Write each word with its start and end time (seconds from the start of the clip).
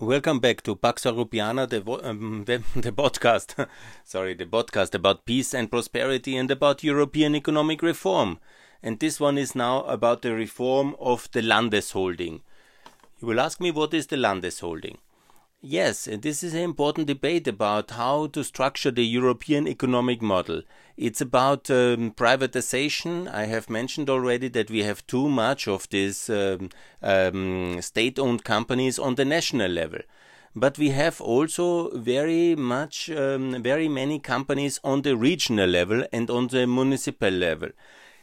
Welcome 0.00 0.38
back 0.38 0.62
to 0.62 0.76
Pax 0.76 1.04
Europiana, 1.04 1.68
the, 1.68 1.82
um, 2.08 2.44
the, 2.46 2.62
the 2.74 2.90
podcast. 2.90 3.68
Sorry, 4.04 4.32
the 4.32 4.46
podcast 4.46 4.94
about 4.94 5.26
peace 5.26 5.52
and 5.52 5.70
prosperity 5.70 6.38
and 6.38 6.50
about 6.50 6.82
European 6.82 7.34
economic 7.34 7.82
reform. 7.82 8.38
And 8.82 8.98
this 8.98 9.20
one 9.20 9.36
is 9.36 9.54
now 9.54 9.82
about 9.82 10.22
the 10.22 10.34
reform 10.34 10.96
of 10.98 11.28
the 11.32 11.42
Landesholding. 11.42 12.40
You 13.20 13.28
will 13.28 13.40
ask 13.40 13.60
me 13.60 13.70
what 13.70 13.92
is 13.92 14.06
the 14.06 14.16
Landesholding? 14.16 14.96
Yes, 15.62 16.06
and 16.06 16.22
this 16.22 16.42
is 16.42 16.54
an 16.54 16.62
important 16.62 17.06
debate 17.06 17.46
about 17.46 17.90
how 17.90 18.28
to 18.28 18.42
structure 18.42 18.90
the 18.90 19.04
European 19.04 19.68
economic 19.68 20.22
model. 20.22 20.62
It's 20.96 21.20
about 21.20 21.70
um, 21.70 22.12
privatization. 22.12 23.28
I 23.28 23.44
have 23.44 23.68
mentioned 23.68 24.08
already 24.08 24.48
that 24.48 24.70
we 24.70 24.84
have 24.84 25.06
too 25.06 25.28
much 25.28 25.68
of 25.68 25.86
these 25.90 26.30
um, 26.30 26.70
um, 27.02 27.80
state 27.82 28.18
owned 28.18 28.42
companies 28.42 28.98
on 28.98 29.16
the 29.16 29.26
national 29.26 29.70
level. 29.70 30.00
But 30.56 30.78
we 30.78 30.90
have 30.90 31.20
also 31.20 31.90
very 31.96 32.56
much, 32.56 33.10
um, 33.10 33.62
very 33.62 33.88
many 33.88 34.18
companies 34.18 34.80
on 34.82 35.02
the 35.02 35.14
regional 35.14 35.68
level 35.68 36.04
and 36.10 36.30
on 36.30 36.48
the 36.48 36.66
municipal 36.66 37.30
level. 37.30 37.68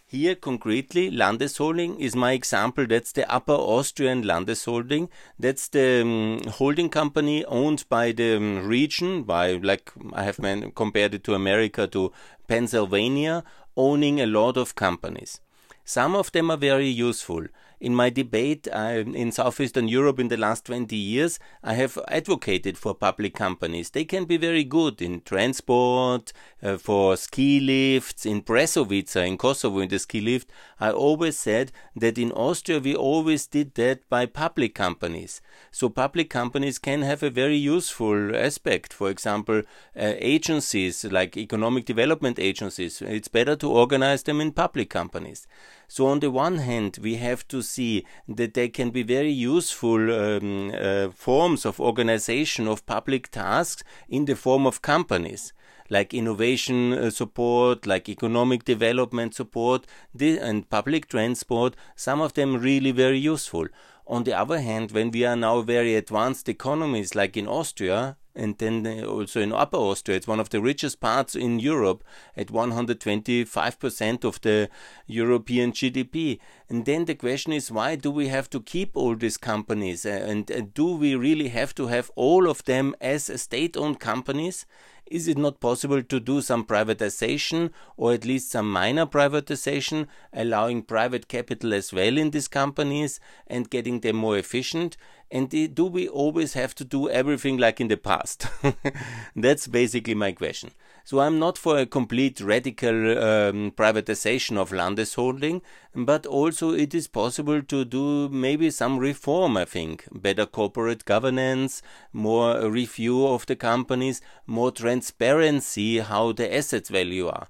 Here 0.10 0.36
concretely, 0.36 1.12
Landesholding 1.12 2.00
is 2.00 2.16
my 2.16 2.32
example. 2.32 2.88
That's 2.88 3.12
the 3.12 3.30
Upper 3.30 3.52
Austrian 3.52 4.24
Landesholding. 4.24 5.10
That's 5.38 5.68
the 5.68 6.02
um, 6.02 6.50
holding 6.50 6.88
company 6.90 7.44
owned 7.44 7.84
by 7.90 8.14
the 8.14 8.38
um, 8.38 8.66
region, 8.66 9.24
by 9.24 9.52
like 9.52 9.92
I 10.14 10.24
have 10.24 10.40
compared 10.76 11.14
it 11.14 11.26
to 11.26 11.34
America 11.34 11.88
to 11.88 12.14
Pennsylvania, 12.48 13.44
owning 13.76 14.22
a 14.22 14.26
lot 14.26 14.56
of 14.56 14.76
companies. 14.76 15.42
Some 15.84 16.16
of 16.16 16.32
them 16.32 16.52
are 16.52 16.58
very 16.58 16.88
useful 16.88 17.46
in 17.80 17.94
my 17.94 18.10
debate 18.10 18.68
uh, 18.72 19.04
in 19.06 19.32
Southeastern 19.32 19.88
Europe 19.88 20.20
in 20.20 20.30
the 20.30 20.38
last 20.38 20.66
20 20.66 20.96
years, 20.96 21.40
I 21.64 21.74
have 21.74 21.98
advocated 22.08 22.78
for 22.78 22.96
public 22.96 23.36
companies. 23.36 23.92
They 23.92 24.06
can 24.06 24.26
be 24.26 24.38
very 24.38 24.64
good 24.64 25.02
in 25.02 25.22
transport, 25.22 26.34
uh, 26.64 26.78
for 26.78 27.16
ski 27.18 27.60
lifts, 27.60 28.26
in 28.26 28.42
Brezovica 28.42 29.28
in 29.28 29.38
Kosovo 29.38 29.80
in 29.80 29.90
the 29.90 30.00
ski 30.00 30.22
lift. 30.22 30.50
I 30.80 30.92
always 30.92 31.38
said 31.38 31.72
that 31.96 32.18
in 32.18 32.32
Austria 32.32 32.80
we 32.80 32.96
always 32.96 33.46
did 33.48 33.76
that 33.76 34.08
by 34.10 34.26
public 34.26 34.74
companies. 34.74 35.42
So 35.72 35.90
public 35.90 36.30
companies 36.30 36.80
can 36.80 37.02
have 37.04 37.22
a 37.22 37.30
very 37.30 37.58
useful 37.58 38.36
aspect. 38.36 38.94
For 38.94 39.10
example, 39.10 39.60
uh, 39.60 40.14
agencies 40.18 41.04
like 41.06 41.38
economic 41.38 41.86
development 41.86 42.40
agencies, 42.40 43.02
it's 43.02 43.28
better 43.28 43.56
to 43.58 43.70
organize 43.70 44.24
them 44.24 44.42
in 44.42 44.52
public 44.52 44.90
companies. 44.90 45.48
So 45.88 46.08
on 46.08 46.20
the 46.20 46.32
one 46.32 46.58
hand, 46.58 47.00
we 47.02 47.16
have 47.16 47.48
to 47.48 47.62
see 47.62 48.06
that 48.28 48.54
they 48.54 48.70
can 48.70 48.90
be 48.90 49.04
very 49.04 49.32
useful 49.32 50.12
um, 50.12 50.72
uh, 50.78 51.10
forms 51.12 51.66
of 51.66 51.80
organization 51.80 52.68
of 52.68 52.86
public 52.86 53.30
tasks 53.32 53.84
in 54.10 54.26
the 54.26 54.36
form 54.36 54.66
of 54.66 54.82
companies 54.82 55.54
like 55.90 56.14
innovation 56.14 56.94
uh, 56.94 57.10
support, 57.10 57.86
like 57.88 58.10
economic 58.10 58.66
development 58.66 59.34
support, 59.34 59.86
and 60.20 60.70
public 60.70 61.08
transport, 61.08 61.76
some 61.96 62.22
of 62.22 62.34
them 62.34 62.58
really 62.58 62.92
very 62.92 63.20
useful. 63.20 63.68
On 64.06 64.24
the 64.24 64.34
other 64.34 64.60
hand, 64.60 64.92
when 64.92 65.12
we 65.12 65.26
are 65.26 65.36
now 65.36 65.62
very 65.62 65.96
advanced 65.96 66.48
economies 66.48 67.16
like 67.16 67.36
in 67.36 67.48
Austria, 67.48 68.18
and 68.38 68.58
then 68.60 69.04
also 69.04 69.42
in 69.42 69.52
Upper 69.52 69.78
Austria. 69.78 70.18
It's 70.18 70.28
one 70.28 70.40
of 70.40 70.50
the 70.50 70.62
richest 70.62 71.00
parts 71.02 71.36
in 71.36 71.60
Europe 71.60 72.04
at 72.38 72.48
125% 72.48 74.24
of 74.24 74.40
the 74.42 74.70
European 75.08 75.72
GDP. 75.72 76.40
And 76.70 76.86
then 76.86 77.06
the 77.06 77.16
question 77.16 77.52
is, 77.52 77.72
why 77.72 77.96
do 77.96 78.12
we 78.12 78.28
have 78.28 78.50
to 78.52 78.62
keep 78.62 78.96
all 78.96 79.16
these 79.16 79.38
companies? 79.38 80.06
And, 80.06 80.50
and 80.52 80.74
do 80.74 80.96
we 80.96 81.16
really 81.16 81.50
have 81.50 81.74
to 81.76 81.88
have 81.88 82.12
all 82.16 82.48
of 82.48 82.64
them 82.66 82.96
as 83.02 83.42
state 83.42 83.76
owned 83.76 84.00
companies? 84.00 84.66
Is 85.10 85.28
it 85.28 85.38
not 85.38 85.60
possible 85.60 86.04
to 86.04 86.20
do 86.20 86.42
some 86.42 86.66
privatization 86.66 87.72
or 87.96 88.14
at 88.14 88.26
least 88.26 88.52
some 88.52 88.70
minor 88.70 89.06
privatization, 89.06 90.08
allowing 90.34 90.84
private 90.84 91.28
capital 91.28 91.74
as 91.74 91.94
well 91.94 92.18
in 92.18 92.32
these 92.32 92.48
companies 92.48 93.20
and 93.48 93.70
getting 93.70 94.02
them 94.02 94.18
more 94.18 94.38
efficient? 94.38 94.98
And 95.32 95.50
do 95.50 95.86
we 95.86 96.08
always 96.08 96.54
have 96.54 96.74
to 96.76 96.86
do 96.86 97.10
everything 97.10 97.58
like 97.58 97.82
in 97.82 97.88
the 97.88 97.98
past? 97.98 98.48
That's 99.36 99.68
basically 99.68 100.16
my 100.16 100.32
question. 100.32 100.72
So 101.08 101.22
I'm 101.22 101.40
not 101.40 101.58
for 101.58 101.78
a 101.78 101.86
complete 101.86 102.42
radical 102.42 103.18
um, 103.18 103.72
privatization 103.72 104.58
of 104.58 104.72
Landesholding, 104.72 105.62
but 105.96 106.26
also 106.26 106.72
it 106.74 106.94
is 106.94 107.08
possible 107.08 107.62
to 107.62 107.86
do 107.86 108.28
maybe 108.28 108.70
some 108.72 109.00
reform, 109.00 109.56
I 109.56 109.64
think. 109.64 110.06
Better 110.12 110.46
corporate 110.46 111.06
governance, 111.06 111.82
more 112.12 112.70
review 112.70 113.26
of 113.26 113.46
the 113.46 113.56
companies, 113.56 114.20
more 114.46 114.70
transparency 114.70 116.00
how 116.00 116.34
the 116.34 116.54
assets 116.54 116.90
value 116.90 117.30
are 117.30 117.48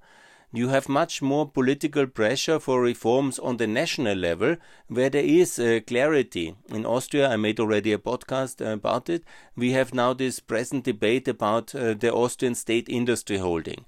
you 0.54 0.70
have 0.70 0.88
much 0.88 1.22
more 1.22 1.48
political 1.48 2.08
pressure 2.08 2.60
for 2.60 2.82
reforms 2.82 3.38
on 3.40 3.58
the 3.58 3.68
national 3.68 4.16
level 4.16 4.56
where 4.88 5.10
there 5.10 5.24
is 5.24 5.60
uh, 5.60 5.80
clarity. 5.86 6.56
In 6.70 6.86
Austria, 6.86 7.30
I 7.30 7.36
made 7.36 7.60
already 7.60 7.92
a 7.92 7.98
podcast 7.98 8.62
about 8.62 9.10
it. 9.10 9.24
We 9.56 9.74
have 9.74 9.94
now 9.94 10.14
this 10.14 10.40
present 10.40 10.86
debate 10.86 11.28
about 11.28 11.76
uh, 11.76 11.94
the 11.94 12.14
Austrian 12.14 12.56
state 12.56 12.88
industry 12.88 13.38
holding. 13.38 13.86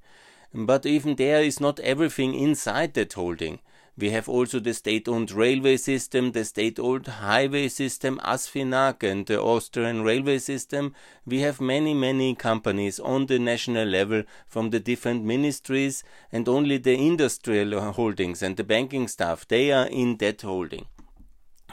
But 0.53 0.85
even 0.85 1.15
there 1.15 1.41
is 1.41 1.59
not 1.59 1.79
everything 1.79 2.33
inside 2.33 2.93
that 2.95 3.13
holding. 3.13 3.59
We 3.99 4.11
have 4.11 4.29
also 4.29 4.61
the 4.61 4.73
state-owned 4.73 5.29
railway 5.31 5.75
system, 5.75 6.31
the 6.31 6.45
state-owned 6.45 7.07
highway 7.07 7.67
system, 7.67 8.17
ASFINAG, 8.23 9.03
and 9.03 9.25
the 9.25 9.41
Austrian 9.41 10.03
railway 10.03 10.37
system. 10.37 10.95
We 11.25 11.41
have 11.41 11.59
many, 11.59 11.93
many 11.93 12.33
companies 12.33 12.97
on 13.01 13.25
the 13.25 13.39
national 13.39 13.85
level 13.85 14.23
from 14.47 14.69
the 14.69 14.79
different 14.79 15.25
ministries, 15.25 16.01
and 16.31 16.47
only 16.47 16.77
the 16.77 16.95
industrial 16.95 17.91
holdings 17.91 18.41
and 18.41 18.55
the 18.55 18.63
banking 18.63 19.09
staff, 19.09 19.45
they 19.45 19.73
are 19.73 19.87
in 19.87 20.15
that 20.17 20.43
holding. 20.43 20.85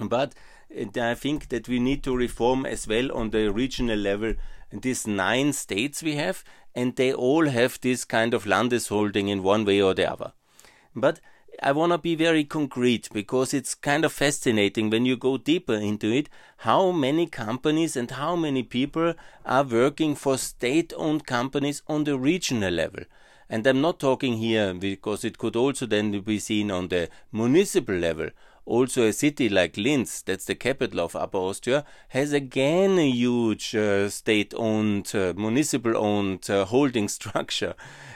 But 0.01 0.35
I 0.97 1.15
think 1.15 1.49
that 1.51 1.69
we 1.69 1.79
need 1.79 2.03
to 2.03 2.17
reform 2.17 2.67
as 2.67 2.89
well 2.89 3.13
on 3.13 3.31
the 3.31 3.53
regional 3.53 3.99
level 3.99 4.35
these 4.73 5.07
nine 5.07 5.53
states 5.53 6.03
we 6.03 6.17
have, 6.17 6.43
and 6.75 6.97
they 6.97 7.13
all 7.13 7.47
have 7.47 7.79
this 7.81 8.05
kind 8.05 8.35
of 8.35 8.47
Landesholding 8.47 9.29
in 9.29 9.45
one 9.45 9.65
way 9.65 9.81
or 9.81 9.95
the 9.95 10.11
other. 10.11 10.33
But 10.95 11.21
I 11.63 11.73
want 11.73 11.93
to 11.93 11.99
be 11.99 12.15
very 12.15 12.45
concrete 12.45 13.09
because 13.13 13.55
it's 13.55 13.75
kind 13.75 14.05
of 14.05 14.13
fascinating 14.13 14.91
when 14.91 15.07
you 15.07 15.17
go 15.17 15.39
deeper 15.39 15.75
into 15.75 16.13
it 16.13 16.29
how 16.59 16.91
many 16.91 17.27
companies 17.27 17.97
and 17.97 18.11
how 18.11 18.37
many 18.37 18.63
people 18.63 19.15
are 19.45 19.65
working 19.65 20.15
for 20.15 20.37
state 20.37 20.93
owned 20.97 21.27
companies 21.27 21.83
on 21.87 22.05
the 22.05 22.19
regional 22.19 22.73
level. 22.73 23.05
And 23.49 23.67
I'm 23.67 23.81
not 23.81 24.01
talking 24.01 24.39
here 24.39 24.75
because 24.75 25.25
it 25.25 25.39
could 25.39 25.57
also 25.57 25.87
then 25.87 26.21
be 26.21 26.39
seen 26.39 26.71
on 26.71 26.89
the 26.89 27.09
municipal 27.33 27.95
level 27.95 28.31
also, 28.67 29.05
a 29.05 29.13
city 29.13 29.49
like 29.49 29.77
Linz, 29.77 30.23
that's 30.23 30.47
the 30.47 30.57
capital 30.57 30.99
of 30.99 31.15
Upper 31.15 31.39
Austria, 31.39 31.85
has 32.09 32.33
again 32.33 32.99
a 32.99 33.09
huge 33.09 33.77
uh, 33.77 34.11
state 34.11 34.53
owned, 34.57 35.13
uh, 35.15 35.35
municipal 35.37 35.97
owned 35.97 36.51
uh, 36.51 36.65
holding 36.65 37.07
structure. 37.21 37.75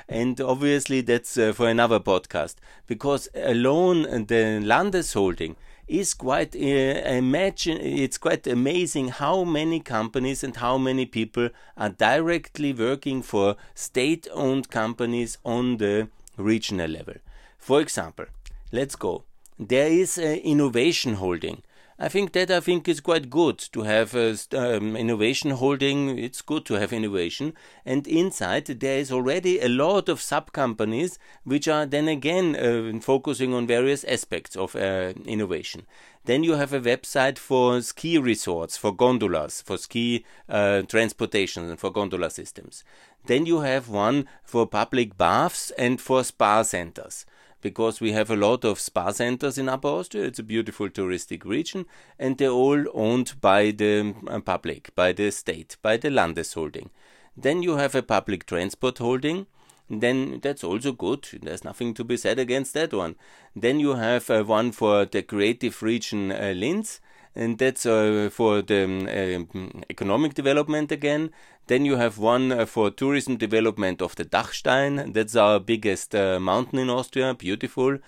And 0.09 0.41
obviously, 0.41 1.03
that's 1.03 1.39
uh, 1.39 1.53
for 1.53 1.69
another 1.69 2.01
podcast 2.01 2.57
because 2.89 3.29
alone 3.33 4.03
the 4.03 4.61
Landesholding 4.61 5.55
is 5.87 6.15
quite 6.15 6.57
uh, 6.57 6.59
imagine 6.59 7.79
it's 7.81 8.19
quite 8.19 8.45
amazing 8.49 9.09
how 9.09 9.45
many 9.45 9.79
companies 9.79 10.43
and 10.43 10.57
how 10.57 10.77
many 10.79 11.07
people 11.07 11.49
are 11.77 11.91
directly 11.91 12.73
working 12.73 13.23
for 13.23 13.57
state 13.77 14.27
owned 14.33 14.69
companies 14.69 15.39
on 15.45 15.77
the 15.77 16.09
regional 16.37 16.91
level. 16.91 17.15
For 17.57 17.81
example, 17.81 18.27
let's 18.73 18.97
go 18.97 19.25
there 19.61 19.89
is 19.89 20.17
innovation 20.17 21.15
holding. 21.15 21.63
I 22.03 22.09
think 22.09 22.33
that 22.33 22.51
I 22.51 22.61
think 22.61 22.89
is 22.89 22.99
quite 22.99 23.29
good 23.29 23.59
to 23.59 23.83
have 23.83 24.15
a 24.15 24.35
um, 24.55 24.97
innovation 24.97 25.51
holding. 25.51 26.19
It's 26.19 26.41
good 26.41 26.65
to 26.65 26.75
have 26.75 26.95
innovation, 26.95 27.53
and 27.85 28.07
inside 28.09 28.65
there 28.65 28.99
is 28.99 29.13
already 29.13 29.61
a 29.61 29.69
lot 29.69 30.09
of 30.09 30.23
sub 30.23 30.53
companies 30.53 31.19
which 31.45 31.69
are 31.69 31.85
then 31.85 32.09
again 32.09 32.57
uh, 32.57 32.99
focusing 33.01 33.53
on 33.53 33.67
various 33.67 34.03
aspects 34.05 34.57
of 34.57 34.75
uh, 34.75 35.13
innovation. 35.27 35.83
Then 36.25 36.43
you 36.43 36.55
have 36.55 36.73
a 36.73 36.81
website 36.81 37.37
for 37.37 37.83
ski 37.83 38.17
resorts, 38.17 38.79
for 38.79 38.93
gondolas, 38.93 39.61
for 39.61 39.77
ski 39.77 40.25
uh, 40.49 40.83
transportation, 40.83 41.69
and 41.69 41.79
for 41.79 41.91
gondola 41.91 42.31
systems. 42.31 42.83
Then 43.27 43.45
you 43.45 43.61
have 43.61 43.91
one 43.91 44.27
for 44.43 44.67
public 44.67 45.19
baths 45.19 45.71
and 45.73 46.01
for 46.01 46.25
spa 46.25 46.63
centers 46.63 47.27
because 47.61 48.01
we 48.01 48.13
have 48.13 48.31
a 48.31 48.37
lot 48.37 48.65
of 48.65 48.81
spa 48.81 49.11
centers 49.13 49.59
in 49.59 49.69
Upper 49.69 49.89
Austria. 49.89 50.25
It's 50.25 50.39
a 50.39 50.43
beautiful 50.45 50.89
touristic 50.89 51.45
region, 51.45 51.87
and 52.19 52.39
they're 52.39 52.51
all 52.51 52.85
owned 52.95 53.35
by 53.41 53.71
the 53.71 54.15
uh, 54.29 54.41
public, 54.41 54.95
by 54.95 55.13
the 55.13 55.31
state, 55.31 55.77
by 55.83 55.97
the 55.97 56.11
Landesholding. 56.11 56.91
Then 57.37 57.63
you 57.63 57.77
have 57.77 57.95
a 57.95 58.03
public 58.03 58.47
transport 58.47 58.99
holding. 58.99 59.47
Then 59.89 60.39
that's 60.41 60.63
also 60.63 60.93
good. 60.93 61.27
There's 61.43 61.65
nothing 61.65 61.95
to 61.95 62.05
be 62.05 62.17
said 62.17 62.39
against 62.39 62.75
that 62.75 62.93
one. 62.93 63.17
Then 63.57 63.81
you 63.81 63.97
have 63.97 64.31
uh, 64.31 64.45
one 64.45 64.71
for 64.71 65.05
the 65.05 65.23
creative 65.23 65.83
region 65.83 66.31
uh, 66.31 66.53
Linz, 66.57 67.01
and 67.35 67.59
that's 67.59 67.87
uh, 67.87 68.29
for 68.33 68.63
the 68.63 68.85
um, 68.85 69.83
economic 69.91 70.35
development 70.35 70.93
again. 70.93 71.31
Then 71.71 71.85
you 71.85 71.99
have 71.99 72.19
one 72.19 72.51
uh, 72.51 72.67
for 72.67 72.91
tourism 72.91 73.37
development 73.37 74.03
of 74.03 74.17
the 74.17 74.25
Dachstein. 74.25 75.15
That's 75.15 75.37
our 75.37 75.61
biggest 75.61 76.17
uh, 76.17 76.41
mountain 76.41 76.81
in 76.81 76.91
Austria, 76.91 77.33
beautiful. 77.33 77.99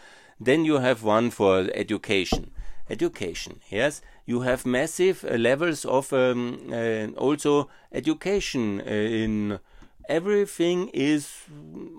Then 0.40 0.64
you 0.64 0.78
have 0.80 1.04
one 1.04 1.30
for 1.30 1.68
education. 1.72 2.50
Education, 2.90 3.60
yes, 3.70 4.02
you 4.26 4.40
have 4.40 4.66
massive 4.66 5.24
uh, 5.24 5.36
levels 5.36 5.84
of 5.84 6.12
um, 6.12 6.74
also 7.16 7.68
education 7.92 8.80
in 8.80 9.60
everything 10.08 10.88
is 10.88 11.44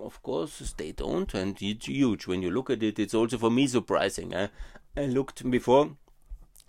of 0.04 0.22
course 0.22 0.52
state 0.68 1.00
owned 1.02 1.34
and 1.34 1.62
it's 1.62 1.86
huge 1.86 2.28
when 2.28 2.42
you 2.42 2.52
look 2.52 2.70
at 2.70 2.84
it 2.84 3.00
it's 3.00 3.14
also 3.14 3.38
for 3.38 3.50
me 3.50 3.66
surprising 3.66 4.34
eh? 4.34 4.48
i 4.98 5.06
looked 5.06 5.50
before 5.50 5.96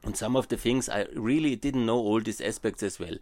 and 0.04 0.16
some 0.16 0.36
of 0.36 0.46
the 0.46 0.56
things 0.56 0.88
i 0.88 1.04
really 1.16 1.56
didn't 1.56 1.84
know 1.84 1.98
all 1.98 2.20
these 2.20 2.40
aspects 2.40 2.84
as 2.84 3.00
well 3.00 3.16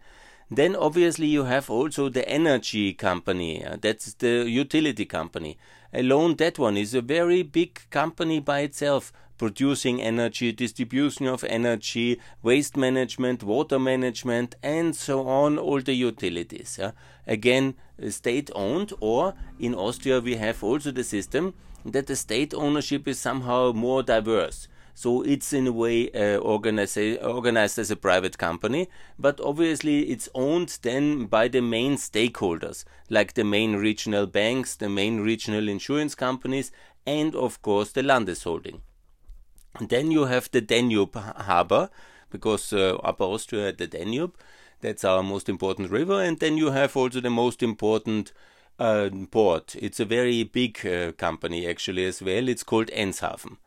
then 0.49 0.75
obviously 0.75 1.27
you 1.27 1.43
have 1.45 1.69
also 1.69 2.09
the 2.09 2.27
energy 2.27 2.93
company 2.93 3.63
uh, 3.65 3.77
that's 3.81 4.13
the 4.15 4.49
utility 4.49 5.05
company 5.05 5.57
alone 5.93 6.35
that 6.35 6.59
one 6.59 6.77
is 6.77 6.93
a 6.93 7.01
very 7.01 7.43
big 7.43 7.79
company 7.89 8.39
by 8.39 8.59
itself 8.59 9.11
producing 9.37 10.01
energy 10.01 10.51
distribution 10.51 11.27
of 11.27 11.43
energy 11.45 12.19
waste 12.41 12.77
management 12.77 13.43
water 13.43 13.79
management 13.79 14.55
and 14.61 14.95
so 14.95 15.27
on 15.27 15.57
all 15.57 15.81
the 15.81 15.93
utilities 15.93 16.77
yeah? 16.79 16.91
again 17.27 17.73
state 18.09 18.49
owned 18.55 18.93
or 18.99 19.33
in 19.59 19.73
austria 19.73 20.19
we 20.19 20.35
have 20.35 20.63
also 20.63 20.91
the 20.91 21.03
system 21.03 21.53
that 21.85 22.07
the 22.07 22.15
state 22.15 22.53
ownership 22.53 23.07
is 23.07 23.19
somehow 23.19 23.71
more 23.71 24.03
diverse 24.03 24.67
so 24.93 25.21
it's 25.23 25.53
in 25.53 25.67
a 25.67 25.71
way 25.71 26.09
uh, 26.11 26.37
organized, 26.37 26.97
as 27.79 27.91
a 27.91 27.95
private 27.95 28.37
company, 28.37 28.89
but 29.17 29.41
obviously 29.41 30.09
it's 30.11 30.29
owned 30.35 30.77
then 30.81 31.25
by 31.25 31.47
the 31.47 31.61
main 31.61 31.95
stakeholders, 31.95 32.85
like 33.09 33.33
the 33.33 33.43
main 33.43 33.75
regional 33.75 34.27
banks, 34.27 34.75
the 34.75 34.89
main 34.89 35.19
regional 35.21 35.67
insurance 35.67 36.15
companies, 36.15 36.71
and 37.05 37.35
of 37.35 37.61
course 37.61 37.91
the 37.91 38.03
Landesholding. 38.03 38.81
And 39.79 39.89
then 39.89 40.11
you 40.11 40.25
have 40.25 40.51
the 40.51 40.61
Danube 40.61 41.15
harbor, 41.15 41.89
because 42.29 42.71
uh, 42.71 42.95
Upper 43.03 43.23
Austria 43.23 43.65
had 43.65 43.77
the 43.77 43.87
Danube, 43.87 44.35
that's 44.81 45.03
our 45.03 45.23
most 45.23 45.49
important 45.49 45.89
river, 45.91 46.21
and 46.21 46.39
then 46.39 46.57
you 46.57 46.71
have 46.71 46.95
also 46.95 47.21
the 47.21 47.29
most 47.29 47.63
important 47.63 48.31
uh, 48.79 49.09
port. 49.31 49.75
It's 49.79 49.99
a 49.99 50.05
very 50.05 50.43
big 50.43 50.85
uh, 50.85 51.13
company 51.13 51.67
actually 51.67 52.05
as 52.05 52.21
well. 52.21 52.47
It's 52.49 52.63
called 52.63 52.87
Ennshafen. 52.87 53.57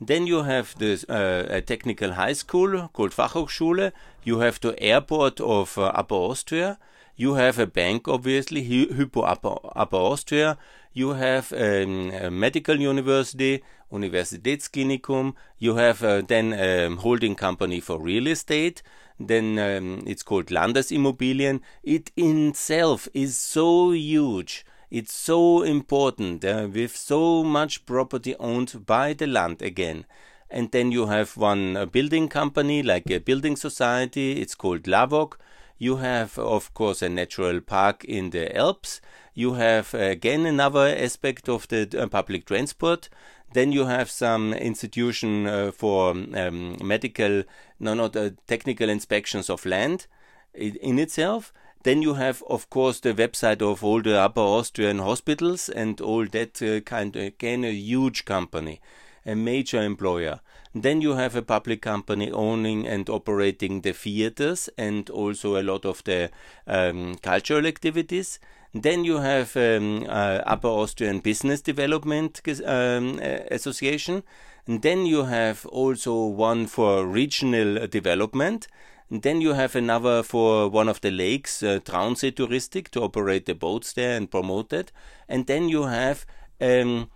Then 0.00 0.26
you 0.26 0.42
have 0.44 0.74
the 0.78 1.04
uh, 1.08 1.54
a 1.56 1.60
technical 1.60 2.12
high 2.12 2.32
school 2.32 2.88
called 2.94 3.12
Fachhochschule. 3.12 3.92
You 4.24 4.38
have 4.38 4.58
the 4.60 4.80
airport 4.82 5.40
of 5.40 5.76
uh, 5.76 5.92
Upper 5.94 6.14
Austria. 6.14 6.78
You 7.16 7.34
have 7.34 7.58
a 7.58 7.66
bank, 7.66 8.08
obviously, 8.08 8.64
Hypo 8.64 9.20
Upper, 9.20 9.56
Upper 9.76 9.98
Austria. 9.98 10.56
You 10.94 11.10
have 11.10 11.52
um, 11.52 12.10
a 12.12 12.30
medical 12.30 12.80
university, 12.80 13.62
Universitätsklinikum. 13.92 15.34
You 15.58 15.76
have 15.76 16.02
uh, 16.02 16.22
then 16.26 16.54
a 16.54 16.88
holding 16.96 17.34
company 17.34 17.80
for 17.80 18.00
real 18.00 18.26
estate. 18.26 18.82
Then 19.18 19.58
um, 19.58 20.02
it's 20.06 20.22
called 20.22 20.46
Landesimmobilien. 20.46 21.60
It 21.82 22.10
in 22.16 22.48
itself 22.48 23.06
is 23.12 23.36
so 23.36 23.90
huge 23.90 24.64
it's 24.90 25.14
so 25.14 25.62
important 25.62 26.44
uh, 26.44 26.68
with 26.72 26.96
so 26.96 27.44
much 27.44 27.86
property 27.86 28.34
owned 28.38 28.86
by 28.86 29.12
the 29.12 29.26
land 29.26 29.62
again. 29.62 30.04
And 30.50 30.72
then 30.72 30.90
you 30.90 31.06
have 31.06 31.36
one 31.36 31.88
building 31.92 32.28
company, 32.28 32.82
like 32.82 33.08
a 33.10 33.18
building 33.18 33.56
society, 33.56 34.40
it's 34.40 34.56
called 34.56 34.82
LAWOG. 34.82 35.34
You 35.78 35.96
have, 35.96 36.38
of 36.38 36.74
course, 36.74 37.02
a 37.02 37.08
natural 37.08 37.60
park 37.60 38.04
in 38.04 38.30
the 38.30 38.54
Alps. 38.56 39.00
You 39.32 39.54
have 39.54 39.94
again 39.94 40.44
another 40.44 40.88
aspect 40.88 41.48
of 41.48 41.68
the 41.68 41.88
uh, 41.96 42.08
public 42.08 42.46
transport. 42.46 43.08
Then 43.52 43.72
you 43.72 43.86
have 43.86 44.10
some 44.10 44.52
institution 44.52 45.46
uh, 45.46 45.72
for 45.72 46.10
um, 46.10 46.76
medical, 46.82 47.44
no, 47.78 47.94
not 47.94 48.16
uh, 48.16 48.30
technical 48.46 48.88
inspections 48.88 49.48
of 49.48 49.64
land 49.64 50.06
in 50.54 50.98
itself. 50.98 51.52
Then 51.82 52.02
you 52.02 52.14
have, 52.14 52.42
of 52.48 52.68
course, 52.68 53.00
the 53.00 53.14
website 53.14 53.62
of 53.62 53.82
all 53.82 54.02
the 54.02 54.18
Upper 54.18 54.40
Austrian 54.40 54.98
hospitals 54.98 55.68
and 55.68 56.00
all 56.00 56.26
that 56.26 56.60
uh, 56.62 56.80
kind. 56.80 57.16
Of, 57.16 57.22
again, 57.22 57.64
a 57.64 57.72
huge 57.72 58.24
company, 58.26 58.80
a 59.24 59.34
major 59.34 59.82
employer. 59.82 60.40
Then 60.74 61.00
you 61.00 61.14
have 61.14 61.34
a 61.34 61.42
public 61.42 61.82
company 61.82 62.30
owning 62.30 62.86
and 62.86 63.08
operating 63.08 63.80
the 63.80 63.92
theaters 63.92 64.68
and 64.78 65.10
also 65.10 65.60
a 65.60 65.64
lot 65.64 65.84
of 65.84 66.04
the 66.04 66.30
um, 66.66 67.16
cultural 67.16 67.66
activities. 67.66 68.38
Then 68.72 69.04
you 69.04 69.16
have 69.16 69.56
um, 69.56 70.04
uh, 70.08 70.42
Upper 70.46 70.68
Austrian 70.68 71.20
Business 71.20 71.60
Development 71.60 72.40
um, 72.64 73.18
Association. 73.50 74.22
And 74.66 74.82
then 74.82 75.06
you 75.06 75.24
have 75.24 75.66
also 75.66 76.26
one 76.26 76.66
for 76.66 77.04
regional 77.04 77.88
development. 77.88 78.68
And 79.10 79.22
then 79.22 79.40
you 79.40 79.54
have 79.54 79.74
another 79.74 80.22
for 80.22 80.68
one 80.68 80.88
of 80.88 81.00
the 81.00 81.10
lakes, 81.10 81.62
uh, 81.62 81.80
Traunsee 81.84 82.30
Touristic, 82.30 82.88
to 82.90 83.02
operate 83.02 83.46
the 83.46 83.54
boats 83.54 83.92
there 83.92 84.16
and 84.16 84.30
promote 84.30 84.72
it. 84.72 84.92
And 85.28 85.46
then 85.48 85.68
you 85.68 85.84
have 85.84 86.24
um, 86.60 87.10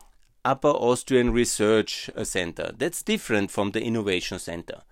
Upper 0.45 0.69
Austrian 0.69 1.33
Research 1.33 2.11
uh, 2.17 2.25
Center. 2.25 2.73
That's 2.77 3.03
different 3.03 3.53
from 3.53 3.71
the 3.71 3.83
Innovation 3.83 4.41
Center. 4.41 4.83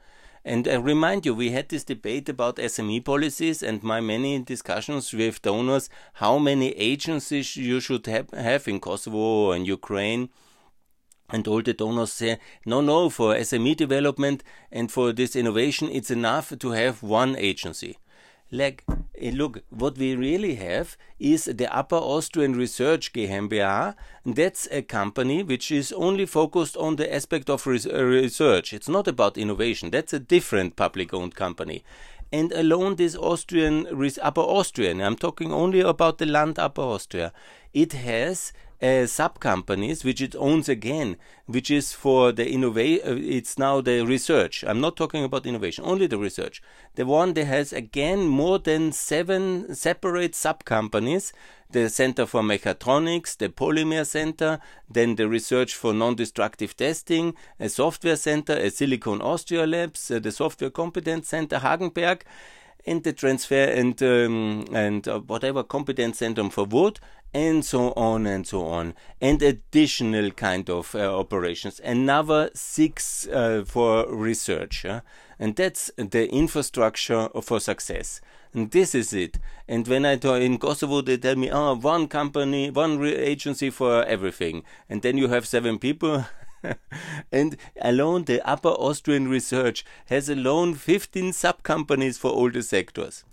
And 0.44 0.66
I 0.66 0.75
remind 0.75 1.26
you, 1.26 1.34
we 1.34 1.50
had 1.50 1.69
this 1.69 1.84
debate 1.84 2.28
about 2.28 2.56
SME 2.56 3.04
policies 3.04 3.62
and 3.62 3.82
my 3.82 4.00
many 4.00 4.40
discussions 4.40 5.12
with 5.12 5.43
donors 5.43 5.88
how 6.14 6.38
many 6.38 6.70
agencies 6.70 7.56
you 7.56 7.81
should 7.81 8.06
have, 8.06 8.31
have 8.31 8.66
in 8.66 8.81
Kosovo 8.81 9.52
and 9.52 9.66
Ukraine 9.66 10.31
and 11.32 11.49
all 11.49 11.62
the 11.62 11.73
donors 11.73 12.12
say, 12.12 12.38
no, 12.67 12.81
no, 12.81 13.08
for 13.08 13.34
SME 13.34 13.76
development 13.76 14.44
and 14.70 14.93
for 14.93 15.12
this 15.12 15.34
innovation, 15.34 15.88
it's 15.90 16.11
enough 16.11 16.52
to 16.58 16.70
have 16.70 17.02
one 17.02 17.34
agency. 17.37 17.96
Like, 18.55 18.84
eh, 19.19 19.31
look, 19.34 19.62
what 19.70 19.96
we 19.96 20.14
really 20.14 20.56
have 20.56 20.99
is 21.19 21.46
the 21.46 21.75
Upper 21.75 21.96
Austrian 21.96 22.52
Research 22.52 23.14
GmbH. 23.14 23.94
That's 24.26 24.69
a 24.70 24.82
company 24.82 25.43
which 25.43 25.73
is 25.73 25.90
only 25.90 26.26
focused 26.26 26.76
on 26.76 26.96
the 26.96 27.12
aspect 27.12 27.49
of 27.49 27.67
uh, 27.67 27.70
research. 27.70 28.75
It's 28.75 28.90
not 28.90 29.08
about 29.08 29.38
innovation. 29.38 29.90
That's 29.90 30.12
a 30.12 30.20
different 30.20 30.76
public 30.76 31.14
owned 31.14 31.35
company. 31.35 31.82
And 32.31 32.52
alone, 32.52 32.96
this 32.96 33.17
Austrian, 33.17 33.87
Upper 34.20 34.40
Austrian, 34.40 35.00
I'm 35.00 35.16
talking 35.16 35.50
only 35.50 35.80
about 35.80 36.18
the 36.18 36.26
land 36.26 36.59
Upper 36.59 36.83
Austria, 36.83 37.33
it 37.73 37.95
has 37.95 38.52
uh, 38.82 39.06
sub 39.06 39.38
companies 39.38 40.04
which 40.04 40.20
it 40.20 40.34
owns 40.36 40.68
again, 40.68 41.16
which 41.46 41.70
is 41.70 41.92
for 41.92 42.32
the 42.32 42.50
innovation. 42.50 43.06
Uh, 43.06 43.20
it's 43.20 43.58
now 43.58 43.80
the 43.80 44.04
research. 44.04 44.64
I'm 44.66 44.80
not 44.80 44.96
talking 44.96 45.22
about 45.24 45.46
innovation, 45.46 45.84
only 45.86 46.06
the 46.06 46.18
research. 46.18 46.62
The 46.96 47.06
one 47.06 47.34
that 47.34 47.44
has 47.44 47.72
again 47.72 48.26
more 48.26 48.58
than 48.58 48.92
seven 48.92 49.74
separate 49.74 50.34
sub 50.34 50.64
companies. 50.64 51.32
The 51.70 51.88
Center 51.88 52.26
for 52.26 52.42
Mechatronics, 52.42 53.38
the 53.38 53.48
Polymer 53.48 54.04
Center, 54.04 54.60
then 54.90 55.16
the 55.16 55.26
Research 55.26 55.74
for 55.74 55.94
Non-Destructive 55.94 56.76
Testing, 56.76 57.34
a 57.58 57.70
Software 57.70 58.16
Center, 58.16 58.52
a 58.52 58.68
Silicon 58.68 59.22
Austria 59.22 59.66
Labs, 59.66 60.10
uh, 60.10 60.18
the 60.18 60.32
Software 60.32 60.68
Competence 60.68 61.28
Center 61.28 61.60
Hagenberg, 61.60 62.24
and 62.84 63.02
the 63.04 63.12
transfer 63.12 63.64
and 63.64 64.02
um, 64.02 64.66
and 64.72 65.06
uh, 65.08 65.20
whatever 65.20 65.62
competence 65.62 66.18
center 66.18 66.48
for 66.50 66.64
wood 66.64 66.98
and 67.34 67.64
so 67.64 67.92
on 67.94 68.26
and 68.26 68.46
so 68.46 68.66
on 68.66 68.94
and 69.20 69.42
additional 69.42 70.30
kind 70.30 70.68
of 70.68 70.94
uh, 70.94 71.18
operations. 71.18 71.80
Another 71.82 72.50
six 72.54 73.26
uh, 73.28 73.64
for 73.66 74.06
research 74.12 74.84
and 75.38 75.56
that's 75.56 75.90
the 75.96 76.30
infrastructure 76.30 77.28
for 77.42 77.58
success. 77.58 78.20
And 78.54 78.70
this 78.70 78.94
is 78.94 79.14
it. 79.14 79.38
And 79.66 79.88
when 79.88 80.04
i 80.04 80.16
talk 80.16 80.42
in 80.42 80.58
kosovo 80.58 81.00
they 81.00 81.16
tell 81.16 81.36
me 81.36 81.50
oh 81.50 81.74
one 81.74 82.06
company 82.06 82.70
one 82.70 83.02
agency 83.04 83.70
for 83.70 84.04
everything. 84.04 84.62
And 84.88 85.02
then 85.02 85.16
you 85.16 85.28
have 85.28 85.46
seven 85.46 85.78
people. 85.78 86.26
And 87.32 87.56
alone 87.80 88.24
the 88.24 88.40
upper 88.48 88.68
austrian 88.68 89.26
research 89.28 89.84
has 90.06 90.28
alone 90.28 90.74
15 90.74 91.32
sub 91.32 91.62
companies 91.64 92.18
for 92.18 92.30
all 92.30 92.50
the 92.50 92.62
sectors. 92.62 93.24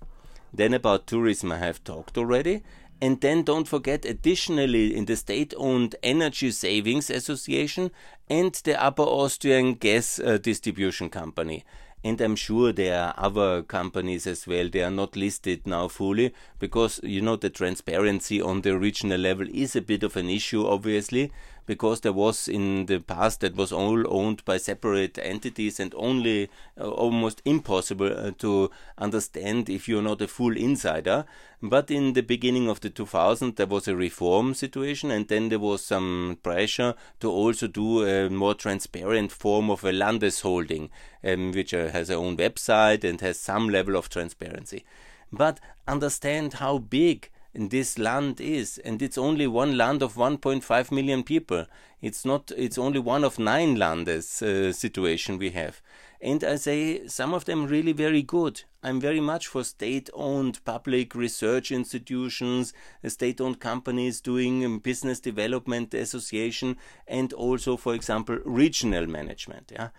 Then 0.54 0.74
about 0.74 1.06
tourism 1.06 1.52
i 1.52 1.58
have 1.58 1.84
talked 1.84 2.18
already 2.18 2.64
and 3.02 3.22
then 3.22 3.44
don't 3.44 3.68
forget, 3.68 4.06
additionally, 4.06 4.96
in 4.96 5.06
the 5.06 5.16
state 5.16 5.54
owned 5.58 5.96
Energy 6.04 6.52
Savings 6.52 7.10
Association 7.10 7.92
and 8.30 8.54
the 8.64 8.82
Upper 8.82 9.04
Austrian 9.04 9.76
Gas 9.76 10.20
uh, 10.20 10.38
Distribution 10.38 11.10
Company. 11.10 11.64
And 12.04 12.22
I'm 12.22 12.38
sure 12.38 12.72
there 12.72 12.98
are 12.98 13.14
other 13.18 13.62
companies 13.62 14.26
as 14.26 14.48
well. 14.48 14.70
They 14.70 14.84
are 14.84 14.92
not 14.92 15.18
listed 15.18 15.68
now 15.68 15.90
fully 15.90 16.34
because, 16.58 17.02
you 17.04 17.22
know, 17.22 17.36
the 17.36 17.50
transparency 17.50 18.42
on 18.42 18.62
the 18.62 18.78
regional 18.78 19.20
level 19.20 19.48
is 19.54 19.76
a 19.76 19.82
bit 19.82 20.04
of 20.04 20.16
an 20.16 20.30
issue, 20.30 20.66
obviously 20.66 21.32
because 21.70 22.02
there 22.02 22.12
was 22.12 22.48
in 22.48 22.88
the 22.88 22.98
past 23.00 23.42
that 23.42 23.56
was 23.56 23.72
all 23.72 24.04
owned 24.12 24.44
by 24.44 24.58
separate 24.58 25.20
entities 25.22 25.80
and 25.80 25.94
only 25.96 26.50
uh, 26.82 26.90
almost 26.90 27.44
impossible 27.46 28.12
uh, 28.12 28.32
to 28.40 28.72
understand 28.98 29.70
if 29.70 29.88
you're 29.88 30.02
not 30.02 30.20
a 30.20 30.28
full 30.28 30.58
insider. 30.58 31.26
But 31.62 31.92
in 31.92 32.14
the 32.14 32.24
beginning 32.24 32.68
of 32.68 32.80
the 32.80 32.90
2000s, 32.90 33.56
there 33.56 33.68
was 33.68 33.88
a 33.88 33.96
reform 33.96 34.56
situation, 34.56 35.12
and 35.12 35.28
then 35.28 35.50
there 35.50 35.60
was 35.60 35.86
some 35.86 36.40
pressure 36.42 36.96
to 37.20 37.30
also 37.30 37.68
do 37.68 38.04
a 38.04 38.32
more 38.32 38.56
transparent 38.56 39.32
form 39.32 39.70
of 39.70 39.84
a 39.84 39.92
Landesholding, 39.92 40.90
um, 41.24 41.52
which 41.52 41.76
uh, 41.76 41.90
has 41.90 42.10
its 42.10 42.18
own 42.18 42.36
website 42.36 43.04
and 43.04 43.22
has 43.22 43.40
some 43.40 43.70
level 43.70 43.96
of 43.96 44.10
transparency. 44.10 44.86
But 45.32 45.60
understand 45.88 46.54
how 46.54 46.80
big 46.80 47.30
this 47.54 47.98
land 47.98 48.40
is 48.40 48.78
and 48.80 49.02
it's 49.02 49.18
only 49.18 49.48
one 49.48 49.78
land 49.78 50.02
of 50.02 50.16
1.5 50.16 50.92
million 50.92 51.24
people. 51.24 51.66
It's 52.02 52.24
not 52.24 52.52
it's 52.56 52.78
only 52.78 53.00
one 53.00 53.24
of 53.24 53.40
nine 53.40 53.76
landes 53.76 54.42
uh, 54.42 54.72
situation 54.72 55.38
we 55.38 55.52
have. 55.52 55.82
And 56.22 56.44
i 56.44 56.56
say 56.56 57.08
some 57.08 57.34
of 57.34 57.46
them 57.46 57.66
really 57.66 57.94
very 57.94 58.22
good. 58.22 58.64
I'm 58.84 59.02
very 59.02 59.20
much 59.20 59.48
for 59.48 59.64
state 59.64 60.10
owned 60.14 60.64
public 60.64 61.16
research 61.16 61.72
institutions 61.72 62.74
uh, 63.04 63.10
state 63.10 63.42
owned 63.42 63.60
companies 63.60 64.22
doing 64.22 64.64
um, 64.64 64.80
business 64.80 65.20
development 65.20 65.94
association 65.94 66.78
and 67.08 67.34
also 67.34 67.78
for 67.78 67.96
example 67.96 68.38
regional 68.46 69.08
management 69.08 69.72
yeah 69.74 69.90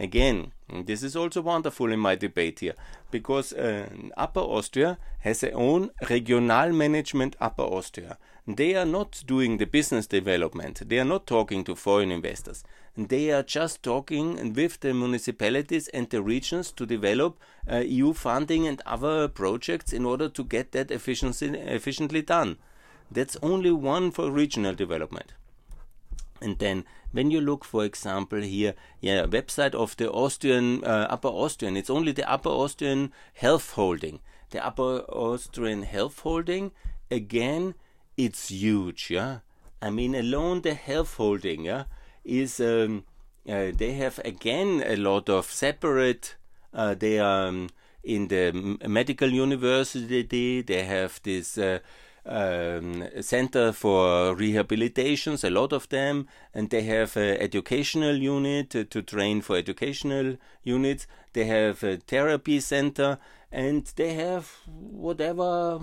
Again, 0.00 0.52
this 0.66 1.02
is 1.02 1.14
also 1.14 1.42
wonderful 1.42 1.92
in 1.92 2.00
my 2.00 2.14
debate 2.14 2.60
here, 2.60 2.72
because 3.10 3.52
uh, 3.52 3.86
Upper 4.16 4.40
Austria 4.40 4.96
has 5.18 5.40
their 5.40 5.54
own 5.54 5.90
regional 6.08 6.72
management 6.72 7.36
Upper 7.38 7.64
Austria. 7.64 8.16
They 8.46 8.74
are 8.76 8.86
not 8.86 9.22
doing 9.26 9.58
the 9.58 9.66
business 9.66 10.06
development, 10.06 10.88
they 10.88 10.98
are 10.98 11.04
not 11.04 11.26
talking 11.26 11.64
to 11.64 11.76
foreign 11.76 12.10
investors. 12.10 12.64
They 12.96 13.30
are 13.30 13.42
just 13.42 13.82
talking 13.82 14.54
with 14.54 14.80
the 14.80 14.94
municipalities 14.94 15.88
and 15.88 16.08
the 16.08 16.22
regions 16.22 16.72
to 16.72 16.86
develop 16.86 17.38
uh, 17.70 17.80
EU 17.80 18.14
funding 18.14 18.66
and 18.66 18.80
other 18.86 19.28
projects 19.28 19.92
in 19.92 20.06
order 20.06 20.30
to 20.30 20.42
get 20.42 20.72
that 20.72 20.90
efficiency, 20.90 21.48
efficiently 21.48 22.22
done. 22.22 22.56
That's 23.10 23.36
only 23.42 23.70
one 23.70 24.12
for 24.12 24.30
regional 24.30 24.74
development. 24.74 25.34
And 26.40 26.58
then 26.58 26.84
when 27.12 27.30
you 27.30 27.40
look, 27.40 27.64
for 27.64 27.84
example, 27.84 28.40
here, 28.40 28.74
yeah, 29.00 29.24
website 29.26 29.74
of 29.74 29.96
the 29.96 30.10
Austrian, 30.10 30.84
uh, 30.84 31.06
Upper 31.10 31.28
Austrian, 31.28 31.76
it's 31.76 31.90
only 31.90 32.12
the 32.12 32.30
Upper 32.30 32.50
Austrian 32.50 33.12
Health 33.34 33.72
Holding. 33.72 34.20
The 34.50 34.64
Upper 34.64 35.00
Austrian 35.08 35.82
Health 35.82 36.20
Holding, 36.20 36.72
again, 37.10 37.74
it's 38.16 38.48
huge, 38.50 39.10
yeah. 39.10 39.38
I 39.82 39.90
mean, 39.90 40.14
alone 40.14 40.62
the 40.62 40.74
Health 40.74 41.14
Holding, 41.14 41.64
yeah, 41.64 41.84
is, 42.24 42.60
um, 42.60 43.04
uh, 43.48 43.72
they 43.74 43.92
have 43.92 44.18
again 44.24 44.82
a 44.86 44.96
lot 44.96 45.28
of 45.28 45.46
separate, 45.50 46.36
uh, 46.74 46.94
they 46.94 47.18
are 47.18 47.48
um, 47.48 47.70
in 48.04 48.28
the 48.28 48.78
medical 48.86 49.28
university, 49.28 50.62
they 50.62 50.82
have 50.84 51.20
this, 51.22 51.58
uh, 51.58 51.78
um, 52.26 53.06
center 53.20 53.72
for 53.72 54.34
rehabilitations, 54.36 55.44
a 55.44 55.50
lot 55.50 55.72
of 55.72 55.88
them, 55.88 56.26
and 56.54 56.70
they 56.70 56.82
have 56.82 57.16
an 57.16 57.36
educational 57.38 58.16
unit 58.16 58.70
to, 58.70 59.02
train 59.02 59.40
for 59.40 59.56
educational 59.56 60.36
units. 60.62 61.06
They 61.32 61.44
have 61.44 61.82
a 61.82 61.96
therapy 61.96 62.60
center, 62.60 63.18
and 63.50 63.90
they 63.96 64.14
have 64.14 64.50
whatever 64.66 65.80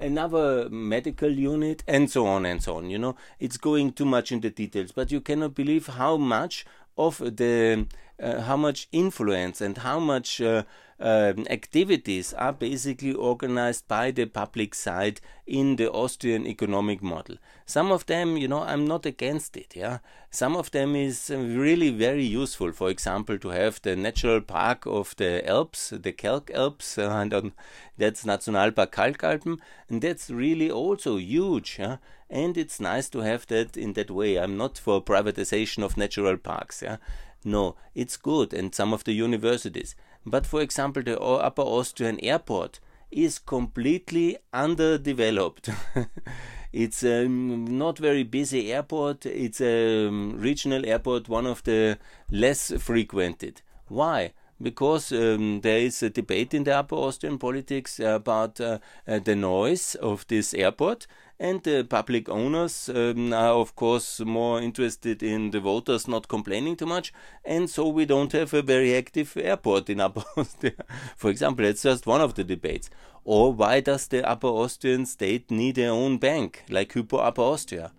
another 0.00 0.68
medical 0.70 1.30
unit, 1.30 1.84
and 1.86 2.10
so 2.10 2.26
on 2.26 2.46
and 2.46 2.62
so 2.62 2.76
on. 2.76 2.90
You 2.90 2.98
know, 2.98 3.16
it's 3.38 3.56
going 3.56 3.92
too 3.92 4.06
much 4.06 4.32
into 4.32 4.50
details, 4.50 4.92
but 4.92 5.12
you 5.12 5.20
cannot 5.20 5.54
believe 5.54 5.86
how 5.86 6.16
much 6.16 6.64
of 6.96 7.18
the 7.18 7.86
uh, 8.22 8.42
how 8.42 8.56
much 8.56 8.88
influence 8.92 9.60
and 9.60 9.78
how 9.78 9.98
much 9.98 10.40
uh, 10.40 10.62
um, 11.02 11.46
activities 11.50 12.32
are 12.32 12.52
basically 12.52 13.12
organized 13.12 13.88
by 13.88 14.12
the 14.12 14.24
public 14.26 14.72
side 14.72 15.20
in 15.48 15.74
the 15.74 15.90
Austrian 15.90 16.46
economic 16.46 17.02
model. 17.02 17.38
Some 17.66 17.90
of 17.90 18.06
them, 18.06 18.36
you 18.36 18.46
know, 18.46 18.62
I'm 18.62 18.86
not 18.86 19.04
against 19.04 19.56
it. 19.56 19.74
Yeah, 19.74 19.98
some 20.30 20.54
of 20.54 20.70
them 20.70 20.94
is 20.94 21.28
really 21.34 21.90
very 21.90 22.24
useful. 22.24 22.70
For 22.70 22.88
example, 22.88 23.36
to 23.38 23.48
have 23.48 23.82
the 23.82 23.96
natural 23.96 24.40
park 24.40 24.86
of 24.86 25.16
the 25.16 25.46
Alps, 25.48 25.90
the 25.90 26.12
Kalk 26.12 26.52
Alps, 26.54 26.96
uh, 26.96 27.10
and 27.10 27.34
um, 27.34 27.52
that's 27.98 28.24
Nationalpark 28.24 28.92
Kalkalpen, 28.92 29.58
and 29.88 30.02
that's 30.02 30.30
really 30.30 30.70
also 30.70 31.16
huge. 31.16 31.78
Yeah? 31.80 31.96
And 32.30 32.56
it's 32.56 32.78
nice 32.78 33.08
to 33.10 33.18
have 33.20 33.48
that 33.48 33.76
in 33.76 33.94
that 33.94 34.10
way. 34.10 34.38
I'm 34.38 34.56
not 34.56 34.78
for 34.78 35.02
privatization 35.02 35.82
of 35.82 35.96
natural 35.96 36.36
parks. 36.36 36.80
Yeah, 36.80 36.98
no, 37.44 37.74
it's 37.92 38.16
good, 38.16 38.54
and 38.54 38.72
some 38.72 38.92
of 38.92 39.02
the 39.02 39.12
universities. 39.12 39.96
But 40.24 40.46
for 40.46 40.60
example, 40.60 41.02
the 41.02 41.20
Upper 41.20 41.62
Austrian 41.62 42.20
airport 42.20 42.80
is 43.10 43.38
completely 43.38 44.38
underdeveloped. 44.52 45.68
it's 46.72 47.02
a 47.02 47.28
not 47.28 47.98
very 47.98 48.22
busy 48.22 48.72
airport. 48.72 49.26
It's 49.26 49.60
a 49.60 50.08
regional 50.08 50.86
airport, 50.86 51.28
one 51.28 51.46
of 51.46 51.62
the 51.64 51.98
less 52.30 52.72
frequented. 52.78 53.62
Why? 53.88 54.32
Because 54.60 55.12
um, 55.12 55.60
there 55.62 55.78
is 55.78 56.02
a 56.02 56.10
debate 56.10 56.54
in 56.54 56.64
the 56.64 56.76
Upper 56.76 56.94
Austrian 56.94 57.38
politics 57.38 57.98
about 57.98 58.60
uh, 58.60 58.78
uh, 59.06 59.18
the 59.18 59.34
noise 59.34 59.96
of 59.96 60.26
this 60.28 60.54
airport 60.54 61.06
and 61.42 61.60
the 61.64 61.82
public 61.82 62.28
owners 62.28 62.88
um, 62.88 63.32
are, 63.32 63.54
of 63.54 63.74
course, 63.74 64.20
more 64.20 64.60
interested 64.60 65.24
in 65.24 65.50
the 65.50 65.58
voters 65.58 66.06
not 66.06 66.28
complaining 66.28 66.76
too 66.76 66.86
much, 66.86 67.12
and 67.44 67.68
so 67.68 67.88
we 67.88 68.04
don't 68.04 68.30
have 68.30 68.54
a 68.54 68.62
very 68.62 68.94
active 68.94 69.36
airport 69.36 69.90
in 69.90 70.00
Upper 70.00 70.22
Austria. 70.36 70.84
For 71.16 71.30
example, 71.30 71.64
it's 71.64 71.82
just 71.82 72.06
one 72.06 72.20
of 72.20 72.34
the 72.34 72.44
debates. 72.44 72.90
Or 73.24 73.52
why 73.52 73.80
does 73.80 74.06
the 74.06 74.24
Upper 74.24 74.46
Austrian 74.46 75.04
state 75.04 75.50
need 75.50 75.74
their 75.74 75.90
own 75.90 76.18
bank, 76.18 76.62
like 76.70 76.92
Hypo 76.92 77.16
Upper 77.16 77.42
Austria? 77.42 77.90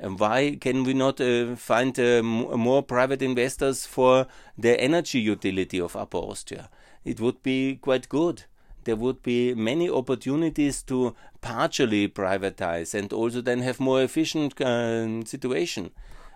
And 0.00 0.18
why 0.18 0.58
can 0.60 0.82
we 0.82 0.92
not 0.92 1.20
uh, 1.20 1.54
find 1.54 1.96
uh, 2.00 2.20
more 2.24 2.82
private 2.82 3.22
investors 3.22 3.86
for 3.86 4.26
the 4.56 4.78
energy 4.80 5.20
utility 5.20 5.80
of 5.80 5.94
Upper 5.94 6.18
Austria? 6.18 6.68
It 7.04 7.20
would 7.20 7.44
be 7.44 7.76
quite 7.76 8.08
good 8.08 8.42
there 8.88 8.96
would 8.96 9.22
be 9.22 9.54
many 9.54 9.90
opportunities 9.90 10.82
to 10.82 11.14
partially 11.42 12.08
privatize 12.08 12.94
and 12.94 13.12
also 13.12 13.42
then 13.42 13.60
have 13.60 13.78
more 13.78 14.00
efficient 14.02 14.58
uh, 14.62 15.22
situation. 15.26 15.90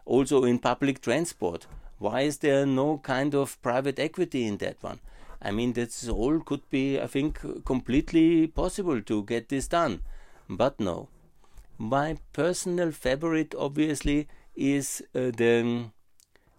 Also 0.04 0.44
in 0.44 0.58
public 0.58 1.00
transport, 1.00 1.66
why 1.98 2.20
is 2.20 2.38
there 2.38 2.66
no 2.66 2.98
kind 2.98 3.34
of 3.34 3.60
private 3.62 3.98
equity 3.98 4.46
in 4.46 4.58
that 4.58 4.76
one? 4.82 5.00
I 5.40 5.50
mean, 5.50 5.72
that's 5.72 6.06
all 6.10 6.40
could 6.40 6.68
be, 6.68 7.00
I 7.00 7.06
think, 7.06 7.40
completely 7.64 8.48
possible 8.48 9.00
to 9.00 9.22
get 9.22 9.48
this 9.48 9.66
done. 9.66 10.02
But 10.46 10.78
no. 10.78 11.08
My 11.78 12.18
personal 12.34 12.92
favorite, 12.92 13.54
obviously, 13.58 14.28
is 14.54 15.02
uh, 15.14 15.30
the 15.34 15.86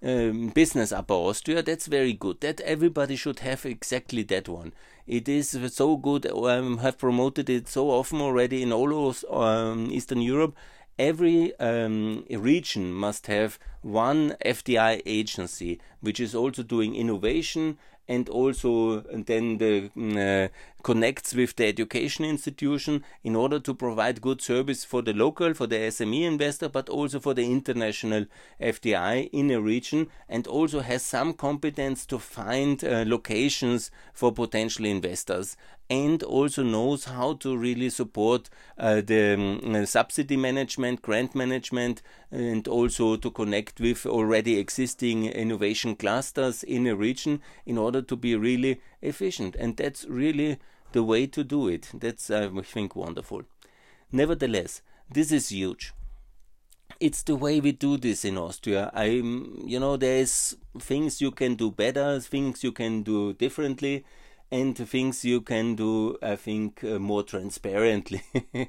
um, 0.04 0.50
business 0.50 0.92
upper 0.92 1.14
Austria. 1.14 1.62
That's 1.64 1.88
very 1.88 2.14
good. 2.14 2.42
That 2.42 2.62
everybody 2.62 3.16
should 3.16 3.40
have 3.40 3.66
exactly 3.66 4.24
that 4.24 4.48
one. 4.50 4.74
It 5.08 5.28
is 5.28 5.58
so 5.74 5.98
good. 5.98 6.26
I 6.26 6.58
um, 6.58 6.78
have 6.80 6.98
promoted 6.98 7.50
it 7.50 7.68
so 7.68 7.90
often 7.90 8.22
already 8.22 8.62
in 8.62 8.72
all 8.72 9.10
of 9.10 9.26
um, 9.30 9.90
Eastern 9.92 10.22
Europe. 10.22 10.56
Every 11.00 11.58
um, 11.60 12.24
region 12.30 12.94
must 12.94 13.28
have 13.28 13.58
one 13.82 14.36
FDI 14.46 15.02
agency, 15.06 15.80
which 16.02 16.20
is 16.20 16.36
also 16.36 16.62
doing 16.64 16.96
innovation 16.96 17.78
and 18.08 18.30
also 18.30 19.02
then 19.02 19.58
the 19.58 19.90
mm, 19.96 20.46
uh, 20.46 20.50
connects 20.84 21.34
with 21.34 21.56
the 21.56 21.66
education 21.66 22.26
institution 22.26 23.04
in 23.24 23.36
order 23.36 23.60
to 23.60 23.74
provide 23.74 24.22
good 24.22 24.42
service 24.42 24.84
for 24.84 25.02
the 25.02 25.14
local 25.14 25.54
for 25.54 25.68
the 25.68 25.76
SME 25.76 26.24
investor 26.24 26.68
but 26.68 26.90
also 26.90 27.20
for 27.20 27.34
the 27.34 27.50
international 27.50 28.26
FDI 28.60 29.30
in 29.32 29.50
a 29.52 29.62
region 29.62 30.08
and 30.28 30.46
also 30.48 30.82
has 30.82 31.04
some 31.04 31.34
competence 31.34 32.06
to 32.06 32.20
find 32.20 32.84
uh, 32.84 33.06
locations 33.08 33.92
for 34.14 34.32
potential 34.32 34.86
investors 34.86 35.56
and 35.94 36.24
also 36.24 36.64
knows 36.64 37.06
how 37.06 37.34
to 37.34 37.56
really 37.56 37.88
support 37.88 38.50
uh, 38.80 39.00
the 39.00 39.36
um, 39.36 39.86
subsidy 39.86 40.36
management, 40.36 41.04
grant 41.04 41.36
management, 41.36 42.02
and 42.32 42.68
also 42.68 43.16
to 43.16 43.30
connect 43.30 43.80
with 43.80 44.08
already 44.08 44.58
existing 44.58 45.26
innovation 45.28 45.96
clusters 45.96 46.64
in 46.64 46.88
a 46.88 46.96
region 46.96 47.40
in 47.68 47.78
order 47.78 48.02
to 48.02 48.16
be 48.16 48.36
really 48.36 48.82
efficient. 49.04 49.56
And 49.56 49.78
that's 49.78 50.04
really 50.06 50.58
the 50.94 51.04
way 51.04 51.28
to 51.28 51.44
do 51.44 51.68
it. 51.68 51.92
That's, 51.94 52.32
I 52.32 52.50
think, 52.64 52.96
wonderful. 52.96 53.44
Nevertheless, 54.12 54.82
this 55.08 55.32
is 55.32 55.50
huge. 55.50 55.94
It's 57.00 57.22
the 57.22 57.36
way 57.36 57.60
we 57.60 57.72
do 57.72 57.98
this 57.98 58.26
in 58.26 58.40
Austria. 58.40 58.90
I, 58.96 59.06
you 59.06 59.80
know, 59.80 59.98
there's 59.98 60.56
things 60.80 61.22
you 61.22 61.30
can 61.30 61.54
do 61.54 61.70
better, 61.70 62.20
things 62.20 62.64
you 62.64 62.72
can 62.72 63.04
do 63.04 63.34
differently 63.34 64.06
and 64.54 64.78
things 64.78 65.26
you 65.26 65.42
can 65.42 65.76
do, 65.76 66.18
I 66.22 66.36
think, 66.36 66.84
uh, 66.84 67.00
more 67.00 67.24
transparently. 67.24 68.22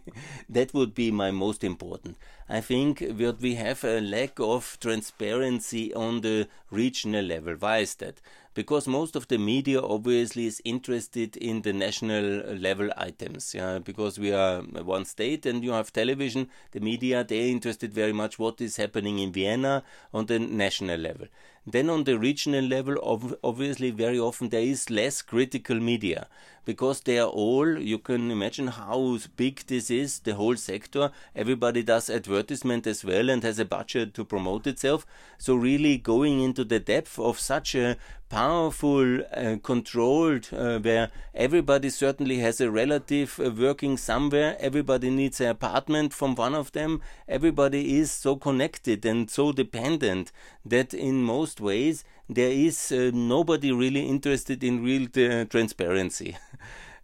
that 0.48 0.72
would 0.74 0.94
be 0.94 1.10
my 1.10 1.30
most 1.30 1.62
important. 1.64 2.16
I 2.48 2.60
think 2.60 2.98
that 2.98 3.40
we 3.40 3.54
have 3.54 3.84
a 3.84 4.00
lack 4.00 4.38
of 4.38 4.76
transparency 4.80 5.94
on 5.94 6.20
the 6.20 6.48
regional 6.70 7.24
level. 7.24 7.54
Why 7.58 7.78
is 7.78 7.94
that? 7.96 8.20
Because 8.52 8.86
most 8.86 9.16
of 9.16 9.26
the 9.28 9.38
media 9.38 9.80
obviously 9.80 10.46
is 10.46 10.60
interested 10.64 11.36
in 11.38 11.62
the 11.62 11.72
national 11.72 12.54
level 12.54 12.90
items. 12.96 13.54
Yeah, 13.54 13.78
because 13.78 14.18
we 14.18 14.32
are 14.32 14.60
one 14.60 15.06
state 15.06 15.46
and 15.46 15.64
you 15.64 15.72
have 15.72 15.92
television, 15.92 16.48
the 16.72 16.80
media, 16.80 17.24
they're 17.24 17.48
interested 17.48 17.92
very 17.92 18.12
much 18.12 18.38
what 18.38 18.60
is 18.60 18.76
happening 18.76 19.18
in 19.18 19.32
Vienna 19.32 19.82
on 20.12 20.26
the 20.26 20.38
national 20.38 21.00
level. 21.00 21.26
Then 21.66 21.88
on 21.88 22.04
the 22.04 22.18
regional 22.18 22.64
level, 22.64 22.96
obviously, 23.42 23.90
very 23.90 24.18
often 24.18 24.50
there 24.50 24.60
is 24.60 24.90
less 24.90 25.22
critical 25.22 25.80
media 25.80 26.28
because 26.66 27.00
they 27.00 27.18
are 27.18 27.28
all, 27.28 27.78
you 27.78 27.98
can 27.98 28.30
imagine 28.30 28.68
how 28.68 29.18
big 29.36 29.66
this 29.66 29.90
is, 29.90 30.18
the 30.20 30.34
whole 30.34 30.56
sector. 30.56 31.10
Everybody 31.34 31.82
does 31.82 32.10
advertisement 32.36 32.86
as 32.86 33.04
well 33.04 33.30
and 33.30 33.42
has 33.42 33.58
a 33.58 33.64
budget 33.64 34.14
to 34.14 34.24
promote 34.24 34.66
itself. 34.66 35.06
So, 35.38 35.54
really 35.54 35.98
going 35.98 36.40
into 36.40 36.64
the 36.64 36.80
depth 36.80 37.18
of 37.18 37.38
such 37.38 37.74
a 37.74 37.96
powerful, 38.28 39.20
uh, 39.32 39.56
controlled, 39.62 40.48
uh, 40.52 40.78
where 40.80 41.10
everybody 41.34 41.90
certainly 41.90 42.38
has 42.38 42.60
a 42.60 42.70
relative 42.70 43.38
uh, 43.38 43.50
working 43.50 43.96
somewhere, 43.96 44.56
everybody 44.58 45.10
needs 45.10 45.40
an 45.40 45.48
apartment 45.48 46.12
from 46.12 46.34
one 46.34 46.54
of 46.54 46.72
them, 46.72 47.00
everybody 47.28 47.98
is 47.98 48.10
so 48.10 48.36
connected 48.36 49.04
and 49.04 49.30
so 49.30 49.52
dependent 49.52 50.32
that 50.64 50.92
in 50.92 51.22
most 51.22 51.60
ways 51.60 52.04
there 52.28 52.50
is 52.50 52.90
uh, 52.90 53.10
nobody 53.12 53.70
really 53.70 54.08
interested 54.08 54.64
in 54.64 54.82
real 54.82 55.06
uh, 55.16 55.44
transparency. 55.44 56.36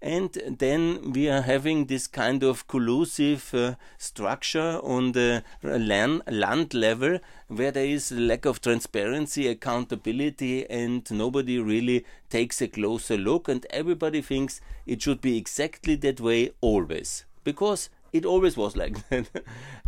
and 0.02 0.30
then 0.58 1.12
we 1.12 1.28
are 1.28 1.42
having 1.42 1.86
this 1.86 2.06
kind 2.06 2.42
of 2.42 2.66
collusive 2.66 3.52
uh, 3.52 3.74
structure 3.98 4.80
on 4.82 5.12
the 5.12 5.44
land, 5.62 6.22
land 6.26 6.72
level 6.72 7.18
where 7.48 7.70
there 7.70 7.84
is 7.84 8.10
a 8.10 8.18
lack 8.18 8.46
of 8.46 8.62
transparency, 8.62 9.46
accountability, 9.46 10.68
and 10.70 11.10
nobody 11.10 11.58
really 11.58 12.06
takes 12.30 12.62
a 12.62 12.68
closer 12.68 13.18
look, 13.18 13.48
and 13.48 13.66
everybody 13.70 14.22
thinks 14.22 14.60
it 14.86 15.02
should 15.02 15.20
be 15.20 15.36
exactly 15.36 15.96
that 15.96 16.20
way 16.20 16.50
always. 16.62 17.26
Because 17.44 17.90
it 18.12 18.24
always 18.24 18.56
was 18.56 18.76
like 18.76 19.08
that. 19.10 19.28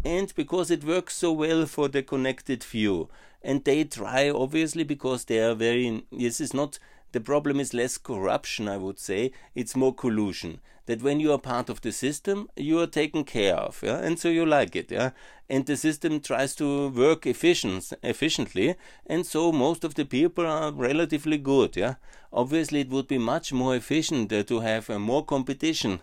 and 0.05 0.35
because 0.35 0.71
it 0.71 0.85
works 0.85 1.17
so 1.17 1.33
well 1.33 1.65
for 1.67 1.89
the 1.89 2.03
connected 2.03 2.63
few. 2.63 3.09
And 3.43 3.65
they 3.65 3.85
try, 3.85 4.31
obviously, 4.31 4.85
because 4.85 5.25
they 5.25 5.41
are 5.41 5.55
very. 5.55 6.05
This 6.13 6.41
is 6.41 6.55
not 6.55 6.79
the 7.13 7.21
problem 7.21 7.61
is 7.61 7.75
less 7.75 7.99
corruption, 7.99 8.69
I 8.69 8.77
would 8.77 8.99
say. 8.99 9.33
It's 9.55 9.77
more 9.77 9.95
collusion. 9.95 10.61
That 10.87 11.03
when 11.03 11.21
you 11.21 11.33
are 11.33 11.39
part 11.39 11.69
of 11.69 11.81
the 11.81 11.93
system, 11.93 12.49
you 12.57 12.81
are 12.81 12.89
taken 12.89 13.23
care 13.23 13.55
of, 13.55 13.81
yeah, 13.85 13.99
and 13.99 14.19
so 14.19 14.29
you 14.29 14.45
like 14.45 14.75
it, 14.75 14.91
yeah. 14.91 15.11
And 15.49 15.65
the 15.65 15.77
system 15.77 16.19
tries 16.19 16.57
to 16.57 16.89
work 16.89 17.25
efficient, 17.25 17.93
efficiently, 18.03 18.75
and 19.07 19.25
so 19.25 19.53
most 19.53 19.85
of 19.85 19.95
the 19.95 20.05
people 20.05 20.45
are 20.45 20.73
relatively 20.73 21.39
good, 21.39 21.77
yeah. 21.77 21.95
Obviously, 22.33 22.81
it 22.81 22.89
would 22.89 23.07
be 23.07 23.19
much 23.19 23.53
more 23.53 23.77
efficient 23.77 24.33
uh, 24.33 24.43
to 24.43 24.59
have 24.59 24.91
uh, 24.91 24.99
more 24.99 25.25
competition, 25.25 26.01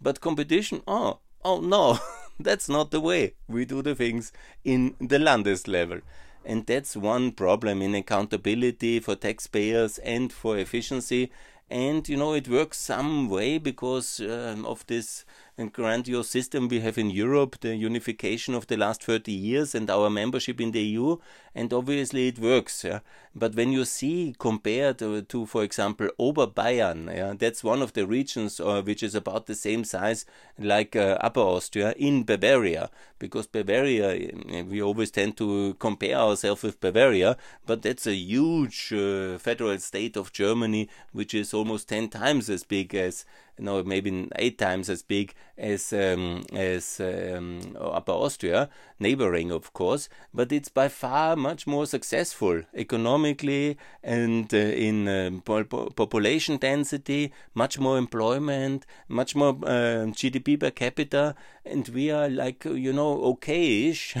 but 0.00 0.22
competition, 0.22 0.80
oh, 0.86 1.18
oh 1.44 1.60
no, 1.60 1.98
that's 2.40 2.70
not 2.70 2.90
the 2.90 3.00
way 3.00 3.34
we 3.48 3.66
do 3.66 3.82
the 3.82 3.94
things 3.94 4.32
in 4.64 4.94
the 4.98 5.18
Landes 5.18 5.68
level. 5.68 6.00
And 6.44 6.66
that's 6.66 6.96
one 6.96 7.32
problem 7.32 7.82
in 7.82 7.94
accountability 7.94 9.00
for 9.00 9.14
taxpayers 9.14 9.98
and 9.98 10.32
for 10.32 10.58
efficiency. 10.58 11.30
And 11.70 12.08
you 12.08 12.16
know, 12.16 12.34
it 12.34 12.48
works 12.48 12.78
some 12.78 13.28
way 13.28 13.58
because 13.58 14.20
um, 14.20 14.66
of 14.66 14.86
this 14.86 15.24
grandiose 15.58 16.28
system 16.28 16.68
we 16.68 16.80
have 16.80 16.96
in 16.96 17.10
Europe, 17.10 17.56
the 17.60 17.76
unification 17.76 18.54
of 18.54 18.66
the 18.68 18.76
last 18.76 19.02
30 19.04 19.30
years 19.30 19.74
and 19.74 19.90
our 19.90 20.08
membership 20.08 20.60
in 20.60 20.72
the 20.72 20.80
EU, 20.80 21.18
and 21.54 21.72
obviously 21.72 22.28
it 22.28 22.38
works. 22.38 22.84
Yeah? 22.84 23.00
But 23.34 23.54
when 23.54 23.70
you 23.70 23.84
see 23.84 24.34
compared 24.38 24.98
to, 24.98 25.22
to 25.22 25.46
for 25.46 25.62
example, 25.62 26.08
Oberbayern, 26.18 27.14
yeah, 27.14 27.34
that's 27.38 27.62
one 27.62 27.82
of 27.82 27.92
the 27.92 28.06
regions 28.06 28.60
uh, 28.60 28.82
which 28.82 29.02
is 29.02 29.14
about 29.14 29.46
the 29.46 29.54
same 29.54 29.84
size 29.84 30.24
like 30.58 30.96
uh, 30.96 31.18
Upper 31.20 31.40
Austria 31.40 31.94
in 31.96 32.24
Bavaria, 32.24 32.90
because 33.18 33.46
Bavaria, 33.46 34.10
eh, 34.50 34.62
we 34.62 34.82
always 34.82 35.10
tend 35.10 35.36
to 35.36 35.74
compare 35.74 36.16
ourselves 36.16 36.62
with 36.62 36.80
Bavaria, 36.80 37.36
but 37.66 37.82
that's 37.82 38.06
a 38.06 38.14
huge 38.14 38.92
uh, 38.92 39.38
federal 39.38 39.78
state 39.78 40.16
of 40.16 40.32
Germany, 40.32 40.88
which 41.12 41.34
is 41.34 41.54
almost 41.54 41.88
10 41.88 42.08
times 42.08 42.48
as 42.48 42.64
big 42.64 42.94
as 42.94 43.24
no, 43.58 43.82
maybe 43.82 44.28
eight 44.36 44.58
times 44.58 44.88
as 44.88 45.02
big 45.02 45.34
as 45.62 45.92
um, 45.92 46.42
as 46.52 47.00
um, 47.00 47.76
Upper 47.80 48.12
Austria, 48.12 48.68
neighboring, 48.98 49.52
of 49.52 49.72
course, 49.72 50.08
but 50.34 50.50
it's 50.50 50.68
by 50.68 50.88
far 50.88 51.36
much 51.36 51.66
more 51.66 51.86
successful 51.86 52.62
economically 52.74 53.78
and 54.02 54.52
uh, 54.52 54.56
in 54.56 55.06
uh, 55.06 55.30
po 55.44 55.64
population 55.64 56.56
density, 56.56 57.32
much 57.54 57.78
more 57.78 57.96
employment, 57.96 58.84
much 59.08 59.36
more 59.36 59.56
uh, 59.62 60.10
GDP 60.10 60.58
per 60.58 60.70
capita, 60.70 61.34
and 61.64 61.88
we 61.88 62.10
are 62.10 62.28
like 62.28 62.64
you 62.64 62.92
know 62.92 63.16
okayish, 63.18 64.16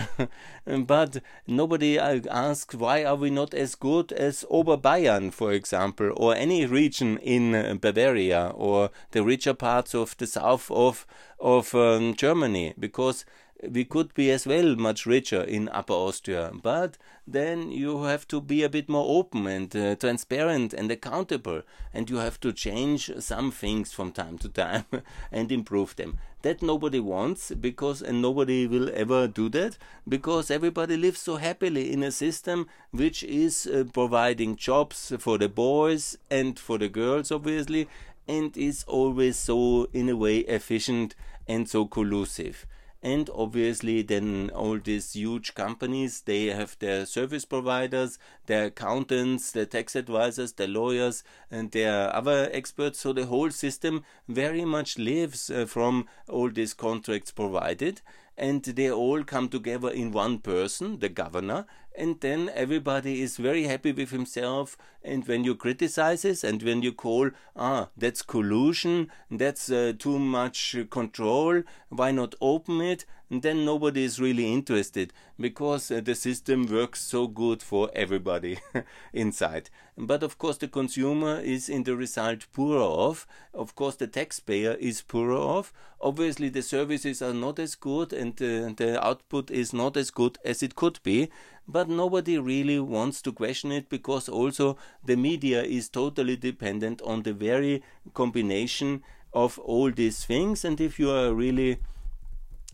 but 0.86 1.18
nobody 1.46 1.98
uh, 1.98 2.20
asks 2.30 2.74
why 2.76 3.04
are 3.04 3.16
we 3.16 3.30
not 3.30 3.52
as 3.52 3.74
good 3.74 4.12
as 4.12 4.44
Oberbayern, 4.48 5.32
for 5.32 5.52
example, 5.52 6.12
or 6.16 6.36
any 6.36 6.66
region 6.66 7.18
in 7.18 7.54
uh, 7.54 7.74
Bavaria 7.80 8.52
or 8.54 8.90
the 9.10 9.24
richer 9.24 9.54
parts 9.54 9.92
of 9.92 10.16
the 10.18 10.26
south 10.26 10.70
of 10.70 11.04
of 11.42 11.74
um, 11.74 12.14
Germany, 12.14 12.72
because 12.78 13.24
we 13.70 13.84
could 13.84 14.12
be 14.14 14.30
as 14.30 14.46
well 14.46 14.74
much 14.74 15.06
richer 15.06 15.42
in 15.42 15.68
Upper 15.68 15.92
Austria, 15.92 16.50
but 16.62 16.98
then 17.26 17.70
you 17.70 18.02
have 18.04 18.26
to 18.28 18.40
be 18.40 18.64
a 18.64 18.68
bit 18.68 18.88
more 18.88 19.18
open 19.20 19.46
and 19.46 19.74
uh, 19.76 19.94
transparent 19.94 20.74
and 20.74 20.90
accountable, 20.90 21.62
and 21.94 22.10
you 22.10 22.16
have 22.16 22.40
to 22.40 22.52
change 22.52 23.10
some 23.20 23.52
things 23.52 23.92
from 23.92 24.10
time 24.10 24.36
to 24.38 24.48
time 24.48 24.84
and 25.32 25.52
improve 25.52 25.94
them. 25.94 26.18
That 26.42 26.60
nobody 26.60 26.98
wants 26.98 27.52
because, 27.52 28.02
and 28.02 28.20
nobody 28.20 28.66
will 28.66 28.90
ever 28.94 29.28
do 29.28 29.48
that 29.50 29.78
because 30.08 30.50
everybody 30.50 30.96
lives 30.96 31.20
so 31.20 31.36
happily 31.36 31.92
in 31.92 32.02
a 32.02 32.10
system 32.10 32.66
which 32.90 33.22
is 33.22 33.68
uh, 33.68 33.84
providing 33.92 34.56
jobs 34.56 35.12
for 35.20 35.38
the 35.38 35.48
boys 35.48 36.18
and 36.30 36.58
for 36.58 36.78
the 36.78 36.88
girls, 36.88 37.30
obviously, 37.30 37.88
and 38.26 38.56
is 38.56 38.84
always 38.88 39.36
so, 39.36 39.88
in 39.92 40.08
a 40.08 40.16
way, 40.16 40.38
efficient 40.38 41.14
and 41.46 41.68
so 41.68 41.86
collusive. 41.86 42.66
And 43.04 43.28
obviously 43.34 44.02
then 44.02 44.50
all 44.54 44.78
these 44.78 45.14
huge 45.14 45.54
companies 45.54 46.20
they 46.20 46.46
have 46.46 46.78
their 46.78 47.04
service 47.04 47.44
providers 47.44 48.16
their 48.46 48.66
accountants 48.66 49.50
their 49.50 49.66
tax 49.66 49.96
advisors 49.96 50.52
their 50.52 50.68
lawyers 50.68 51.24
and 51.50 51.72
their 51.72 52.14
other 52.14 52.48
experts. 52.52 53.00
So 53.00 53.12
the 53.12 53.26
whole 53.26 53.50
system 53.50 54.04
very 54.28 54.64
much 54.64 54.98
lives 54.98 55.50
uh, 55.50 55.66
from 55.66 56.06
all 56.28 56.48
these 56.48 56.74
contracts 56.74 57.32
provided. 57.32 58.02
And 58.38 58.62
they 58.62 58.90
all 58.90 59.24
come 59.24 59.48
together 59.48 59.90
in 59.90 60.10
one 60.10 60.38
person, 60.38 61.00
the 61.00 61.10
governor, 61.10 61.66
and 61.96 62.20
then 62.20 62.50
everybody 62.54 63.22
is 63.22 63.36
very 63.36 63.64
happy 63.64 63.92
with 63.92 64.10
himself. 64.10 64.76
And 65.02 65.26
when 65.26 65.44
you 65.44 65.54
criticize 65.54 66.24
it, 66.24 66.44
and 66.44 66.62
when 66.62 66.82
you 66.82 66.92
call, 66.92 67.30
ah, 67.56 67.88
that's 67.96 68.22
collusion, 68.22 69.10
that's 69.30 69.70
uh, 69.70 69.92
too 69.98 70.18
much 70.18 70.76
control, 70.90 71.62
why 71.88 72.10
not 72.12 72.34
open 72.40 72.80
it? 72.80 73.04
Then 73.40 73.64
nobody 73.64 74.04
is 74.04 74.20
really 74.20 74.52
interested 74.52 75.10
because 75.40 75.90
uh, 75.90 76.02
the 76.02 76.14
system 76.14 76.66
works 76.66 77.00
so 77.00 77.26
good 77.26 77.62
for 77.62 77.90
everybody 77.94 78.58
inside. 79.14 79.70
But 79.96 80.22
of 80.22 80.36
course, 80.36 80.58
the 80.58 80.68
consumer 80.68 81.40
is 81.40 81.70
in 81.70 81.84
the 81.84 81.96
result 81.96 82.44
poorer 82.52 82.82
off. 82.82 83.26
Of 83.54 83.74
course, 83.74 83.96
the 83.96 84.06
taxpayer 84.06 84.74
is 84.74 85.00
poorer 85.00 85.38
off. 85.38 85.72
Obviously, 85.98 86.50
the 86.50 86.60
services 86.60 87.22
are 87.22 87.32
not 87.32 87.58
as 87.58 87.74
good 87.74 88.12
and 88.12 88.34
uh, 88.34 88.74
the 88.76 89.00
output 89.02 89.50
is 89.50 89.72
not 89.72 89.96
as 89.96 90.10
good 90.10 90.36
as 90.44 90.62
it 90.62 90.76
could 90.76 91.00
be. 91.02 91.30
But 91.66 91.88
nobody 91.88 92.38
really 92.38 92.80
wants 92.80 93.22
to 93.22 93.32
question 93.32 93.72
it 93.72 93.88
because 93.88 94.28
also 94.28 94.76
the 95.02 95.16
media 95.16 95.62
is 95.62 95.88
totally 95.88 96.36
dependent 96.36 97.00
on 97.00 97.22
the 97.22 97.32
very 97.32 97.82
combination 98.12 99.02
of 99.32 99.58
all 99.58 99.90
these 99.90 100.22
things. 100.26 100.66
And 100.66 100.78
if 100.82 100.98
you 100.98 101.10
are 101.10 101.32
really 101.32 101.78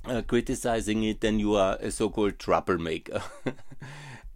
uh, 0.09 0.23
criticizing 0.23 1.05
it, 1.05 1.21
then 1.21 1.39
you 1.39 1.55
are 1.55 1.77
a 1.81 1.91
so 1.91 2.09
called 2.09 2.39
troublemaker. 2.39 3.23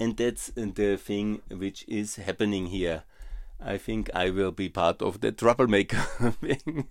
and 0.01 0.17
that's 0.17 0.49
the 0.55 0.97
thing 0.97 1.43
which 1.51 1.85
is 1.89 2.17
happening 2.17 2.67
here. 2.67 3.05
I 3.65 3.79
think 3.79 4.11
I 4.15 4.31
will 4.31 4.51
be 4.51 4.69
part 4.69 5.01
of 5.03 5.21
the 5.21 5.31
troublemaker 5.31 6.01
thing. 6.41 6.89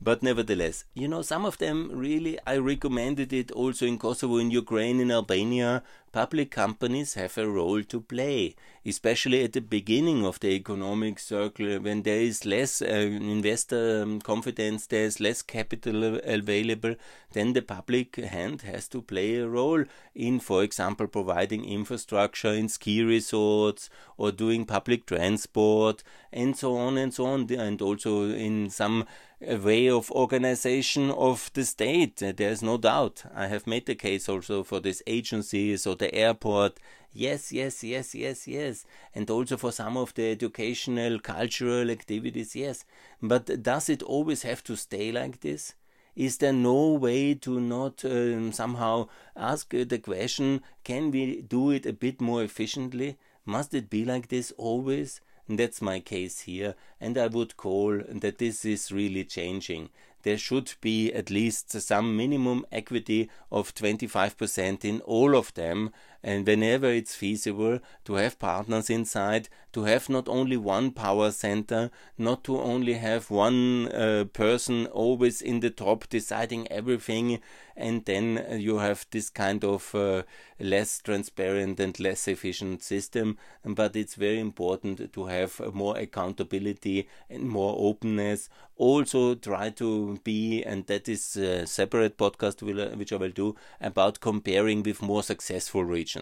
but 0.00 0.22
nevertheless, 0.22 0.84
you 0.94 1.08
know, 1.08 1.22
some 1.22 1.44
of 1.44 1.58
them 1.58 1.90
really, 1.92 2.38
I 2.46 2.58
recommended 2.58 3.32
it 3.32 3.50
also 3.50 3.86
in 3.86 3.98
Kosovo, 3.98 4.36
in 4.36 4.50
Ukraine, 4.50 5.00
in 5.00 5.10
Albania, 5.10 5.82
public 6.16 6.50
companies 6.50 7.12
have 7.12 7.36
a 7.36 7.46
role 7.46 7.82
to 7.82 8.00
play, 8.00 8.54
especially 8.86 9.44
at 9.44 9.52
the 9.52 9.60
beginning 9.60 10.24
of 10.24 10.40
the 10.40 10.48
economic 10.48 11.18
circle 11.18 11.78
when 11.78 12.04
there 12.04 12.20
is 12.20 12.46
less 12.46 12.80
uh, 12.80 12.86
investor 12.86 14.02
um, 14.02 14.18
confidence, 14.22 14.86
there 14.86 15.04
is 15.04 15.20
less 15.20 15.42
capital 15.42 16.18
available, 16.24 16.94
then 17.32 17.52
the 17.52 17.60
public 17.60 18.16
hand 18.16 18.62
has 18.62 18.88
to 18.88 19.02
play 19.02 19.36
a 19.36 19.46
role 19.46 19.84
in, 20.14 20.40
for 20.40 20.62
example, 20.62 21.06
providing 21.06 21.66
infrastructure 21.66 22.54
in 22.54 22.70
ski 22.70 23.02
resorts 23.02 23.90
or 24.16 24.32
doing 24.32 24.64
public 24.64 25.04
transport 25.04 26.02
and 26.32 26.56
so 26.56 26.78
on 26.78 26.96
and 26.96 27.12
so 27.12 27.26
on, 27.26 27.46
and 27.50 27.82
also 27.82 28.22
in 28.22 28.70
some 28.70 29.04
a 29.40 29.56
way 29.56 29.88
of 29.88 30.10
organization 30.10 31.10
of 31.10 31.50
the 31.54 31.64
state. 31.64 32.16
There's 32.16 32.62
no 32.62 32.78
doubt. 32.78 33.24
I 33.34 33.46
have 33.48 33.66
made 33.66 33.86
the 33.86 33.94
case 33.94 34.28
also 34.28 34.62
for 34.64 34.80
these 34.80 35.02
agencies 35.06 35.86
or 35.86 35.94
the 35.94 36.14
airport. 36.14 36.78
Yes, 37.12 37.52
yes, 37.52 37.84
yes, 37.84 38.14
yes, 38.14 38.48
yes. 38.48 38.84
And 39.14 39.30
also 39.30 39.56
for 39.56 39.72
some 39.72 39.96
of 39.96 40.14
the 40.14 40.30
educational, 40.30 41.18
cultural 41.18 41.90
activities, 41.90 42.56
yes. 42.56 42.84
But 43.22 43.62
does 43.62 43.88
it 43.88 44.02
always 44.02 44.42
have 44.42 44.64
to 44.64 44.76
stay 44.76 45.12
like 45.12 45.40
this? 45.40 45.74
Is 46.14 46.38
there 46.38 46.52
no 46.52 46.92
way 46.92 47.34
to 47.34 47.60
not 47.60 48.02
um, 48.06 48.52
somehow 48.52 49.08
ask 49.36 49.68
the 49.68 49.98
question 49.98 50.62
can 50.82 51.10
we 51.10 51.42
do 51.42 51.70
it 51.70 51.84
a 51.84 51.92
bit 51.92 52.22
more 52.22 52.42
efficiently? 52.42 53.18
Must 53.44 53.74
it 53.74 53.90
be 53.90 54.04
like 54.06 54.28
this 54.28 54.50
always? 54.56 55.20
That's 55.48 55.80
my 55.80 56.00
case 56.00 56.40
here, 56.40 56.74
and 57.00 57.16
I 57.16 57.28
would 57.28 57.56
call 57.56 58.02
that 58.08 58.38
this 58.38 58.64
is 58.64 58.90
really 58.90 59.24
changing. 59.24 59.90
There 60.22 60.38
should 60.38 60.74
be 60.80 61.12
at 61.12 61.30
least 61.30 61.70
some 61.70 62.16
minimum 62.16 62.66
equity 62.72 63.30
of 63.52 63.72
25% 63.72 64.84
in 64.84 65.00
all 65.02 65.36
of 65.36 65.54
them, 65.54 65.92
and 66.26 66.44
whenever 66.44 66.88
it's 66.88 67.14
feasible, 67.14 67.78
to 68.04 68.14
have 68.14 68.36
partners 68.40 68.90
inside, 68.90 69.48
to 69.72 69.84
have 69.84 70.08
not 70.08 70.28
only 70.28 70.56
one 70.56 70.90
power 70.90 71.30
center, 71.30 71.88
not 72.18 72.42
to 72.42 72.58
only 72.58 72.94
have 72.94 73.30
one 73.30 73.86
uh, 73.92 74.24
person 74.32 74.86
always 74.86 75.40
in 75.40 75.60
the 75.60 75.70
top 75.70 76.08
deciding 76.08 76.66
everything, 76.66 77.38
and 77.76 78.04
then 78.06 78.44
you 78.58 78.78
have 78.78 79.06
this 79.12 79.30
kind 79.30 79.62
of 79.62 79.94
uh, 79.94 80.24
less 80.58 81.00
transparent 81.00 81.78
and 81.78 82.00
less 82.00 82.26
efficient 82.26 82.82
system. 82.82 83.38
But 83.64 83.94
it's 83.94 84.16
very 84.16 84.40
important 84.40 85.12
to 85.12 85.26
have 85.26 85.60
more 85.72 85.96
accountability 85.96 87.08
and 87.30 87.48
more 87.48 87.76
openness. 87.78 88.48
Also, 88.78 89.36
try 89.36 89.70
to 89.70 90.18
be, 90.24 90.64
and 90.64 90.86
that 90.86 91.08
is 91.08 91.36
a 91.36 91.66
separate 91.66 92.18
podcast 92.18 92.62
which 92.96 93.12
I 93.12 93.16
will 93.16 93.30
do 93.30 93.54
about 93.80 94.20
comparing 94.20 94.82
with 94.82 95.02
more 95.02 95.22
successful 95.22 95.84
regions 95.84 96.15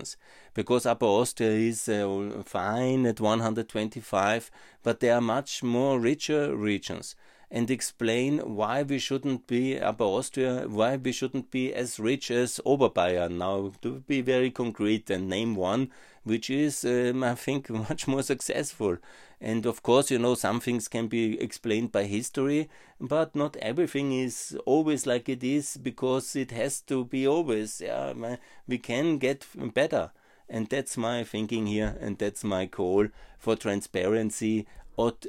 because 0.55 0.87
Upper 0.87 1.07
Austria 1.07 1.51
is 1.51 1.89
uh, 1.89 2.43
fine 2.45 3.07
at 3.07 3.21
125, 3.21 4.51
but 4.83 5.01
there 5.01 5.17
are 5.17 5.21
much 5.21 5.63
more 5.63 5.99
richer 5.99 6.55
regions. 6.57 7.17
And 7.51 7.71
explain 7.71 8.39
why 8.39 8.83
we 8.83 8.99
shouldn't 8.99 9.47
be 9.47 9.79
Upper 9.79 10.05
Austria, 10.05 10.67
why 10.69 10.97
we 10.97 11.13
shouldn't 11.13 11.51
be 11.51 11.73
as 11.73 12.01
rich 12.01 12.31
as 12.31 12.61
Oberbayern. 12.67 13.39
Now, 13.39 13.73
to 13.83 14.01
be 14.09 14.23
very 14.23 14.51
concrete 14.51 15.09
and 15.11 15.29
name 15.29 15.55
one, 15.55 15.91
which 16.25 16.51
is, 16.51 16.85
um, 16.85 17.23
I 17.23 17.35
think, 17.35 17.71
much 17.89 18.09
more 18.09 18.23
successful. 18.23 18.97
And 19.41 19.67
of 19.67 19.83
course, 19.83 20.11
you 20.11 20.19
know, 20.19 20.35
some 20.35 20.61
things 20.61 20.89
can 20.89 21.09
be 21.09 21.41
explained 21.41 21.93
by 21.93 22.05
history, 22.05 22.69
but 23.01 23.35
not 23.35 23.57
everything 23.57 24.13
is 24.13 24.57
always 24.65 25.07
like 25.07 25.29
it 25.29 25.45
is 25.45 25.77
because 25.77 26.35
it 26.37 26.51
has 26.51 26.81
to 26.83 27.05
be 27.05 27.27
always. 27.27 27.81
Yeah, 27.81 28.37
we 28.67 28.79
can 28.79 29.19
get 29.19 29.47
better. 29.75 30.13
And 30.49 30.69
that's 30.69 30.97
my 30.97 31.25
thinking 31.25 31.67
here, 31.67 31.97
and 32.01 32.19
that's 32.19 32.45
my 32.45 32.67
call 32.67 33.09
for 33.39 33.57
transparency 33.57 34.67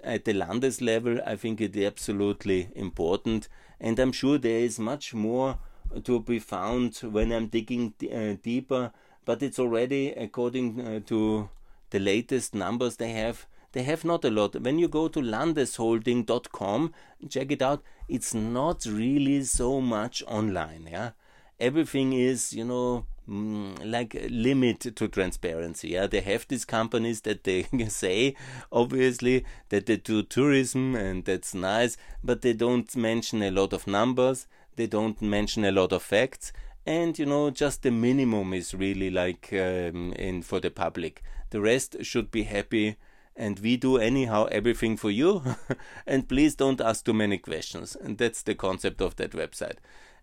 at 0.03 0.25
the 0.25 0.33
Landes 0.33 0.81
level. 0.81 1.19
I 1.25 1.35
think 1.35 1.61
it 1.61 1.75
is 1.75 1.85
absolutely 1.85 2.69
important, 2.75 3.47
and 3.79 3.97
I'm 3.97 4.11
sure 4.11 4.37
there 4.37 4.59
is 4.59 4.77
much 4.77 5.13
more 5.13 5.57
to 6.03 6.19
be 6.19 6.39
found 6.39 6.97
when 6.97 7.31
I'm 7.31 7.47
digging 7.47 7.93
uh, 8.13 8.35
deeper. 8.41 8.91
But 9.23 9.41
it's 9.41 9.57
already, 9.57 10.11
according 10.11 10.79
uh, 10.79 10.99
to 11.07 11.49
the 11.89 11.99
latest 11.99 12.53
numbers 12.53 12.97
they 12.97 13.11
have, 13.11 13.47
they 13.75 13.83
have 13.83 14.05
not 14.05 14.23
a 14.23 14.31
lot. 14.31 14.55
When 14.61 14.79
you 14.79 14.87
go 14.87 15.09
to 15.09 15.19
landesholding.com, 15.19 16.93
check 17.29 17.51
it 17.51 17.61
out. 17.61 17.83
It's 18.07 18.33
not 18.33 18.85
really 18.85 19.43
so 19.43 19.81
much 19.81 20.23
online. 20.27 20.87
Yeah, 20.89 21.11
everything 21.59 22.13
is, 22.13 22.53
you 22.53 22.63
know, 22.63 23.05
mm, 23.29 23.77
like 23.83 24.15
limit 24.29 24.79
to 24.95 25.07
transparency. 25.09 25.89
Yeah, 25.89 26.07
they 26.07 26.21
have 26.21 26.47
these 26.47 26.63
companies 26.63 27.19
that 27.21 27.43
they 27.43 27.63
say 27.89 28.35
obviously 28.71 29.43
that 29.67 29.87
they 29.87 29.97
do 29.97 30.23
tourism 30.23 30.95
and 30.95 31.25
that's 31.25 31.53
nice, 31.53 31.97
but 32.23 32.43
they 32.43 32.53
don't 32.53 32.95
mention 32.95 33.43
a 33.43 33.51
lot 33.51 33.73
of 33.73 33.87
numbers. 33.87 34.47
They 34.77 34.87
don't 34.87 35.21
mention 35.21 35.65
a 35.65 35.73
lot 35.73 35.91
of 35.91 36.01
facts, 36.01 36.53
and 36.85 37.19
you 37.19 37.25
know 37.25 37.49
just 37.49 37.83
the 37.83 37.91
minimum 37.91 38.53
is 38.53 38.73
really 38.73 39.09
like 39.09 39.49
um, 39.51 40.13
in 40.13 40.43
for 40.43 40.61
the 40.61 40.71
public. 40.71 41.21
The 41.49 41.59
rest 41.59 41.97
should 42.03 42.31
be 42.31 42.43
happy 42.43 42.95
and 43.35 43.59
we 43.59 43.77
do 43.77 43.97
anyhow 43.97 44.45
everything 44.51 44.97
for 44.97 45.11
you. 45.11 45.41
And 46.07 46.29
please 46.29 46.55
don't 46.55 46.81
ask 46.81 47.05
too 47.05 47.13
many 47.13 47.37
questions. 47.37 47.95
And 47.95 48.17
that's 48.17 48.41
the 48.43 48.55
concept 48.55 49.01
of 49.01 49.15
that 49.17 49.31
website. 49.31 49.77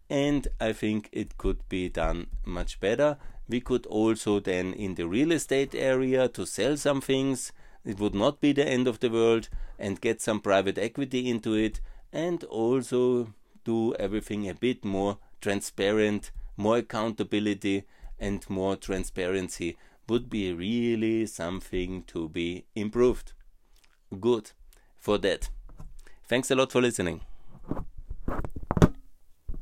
And 0.08 0.48
I 0.60 0.72
think 0.72 1.08
it 1.12 1.38
could 1.38 1.68
be 1.68 1.88
done 1.88 2.28
much 2.44 2.80
better. 2.80 3.18
We 3.48 3.60
could 3.60 3.86
also 3.86 4.40
then 4.40 4.72
in 4.72 4.94
the 4.94 5.06
real 5.06 5.32
estate 5.32 5.74
area 5.74 6.28
to 6.28 6.46
sell 6.46 6.76
some 6.76 7.00
things. 7.00 7.52
It 7.84 7.98
would 7.98 8.14
not 8.14 8.40
be 8.40 8.52
the 8.52 8.66
end 8.66 8.88
of 8.88 9.00
the 9.00 9.10
world. 9.10 9.48
And 9.78 10.00
get 10.00 10.20
some 10.22 10.40
private 10.40 10.78
equity 10.78 11.28
into 11.28 11.54
it. 11.54 11.80
And 12.12 12.44
also 12.44 13.34
do 13.64 13.94
everything 13.94 14.48
a 14.48 14.54
bit 14.54 14.84
more 14.84 15.18
transparent, 15.40 16.30
more 16.56 16.78
accountability 16.78 17.84
and 18.18 18.48
more 18.48 18.76
transparency 18.76 19.76
would 20.12 20.28
be 20.28 20.52
really 20.52 21.24
something 21.24 22.02
to 22.02 22.28
be 22.28 22.66
improved. 22.74 23.32
Good 24.20 24.50
for 24.98 25.16
that. 25.16 25.48
Thanks 26.28 26.50
a 26.50 26.54
lot 26.54 26.70
for 26.70 26.82
listening. 26.82 27.22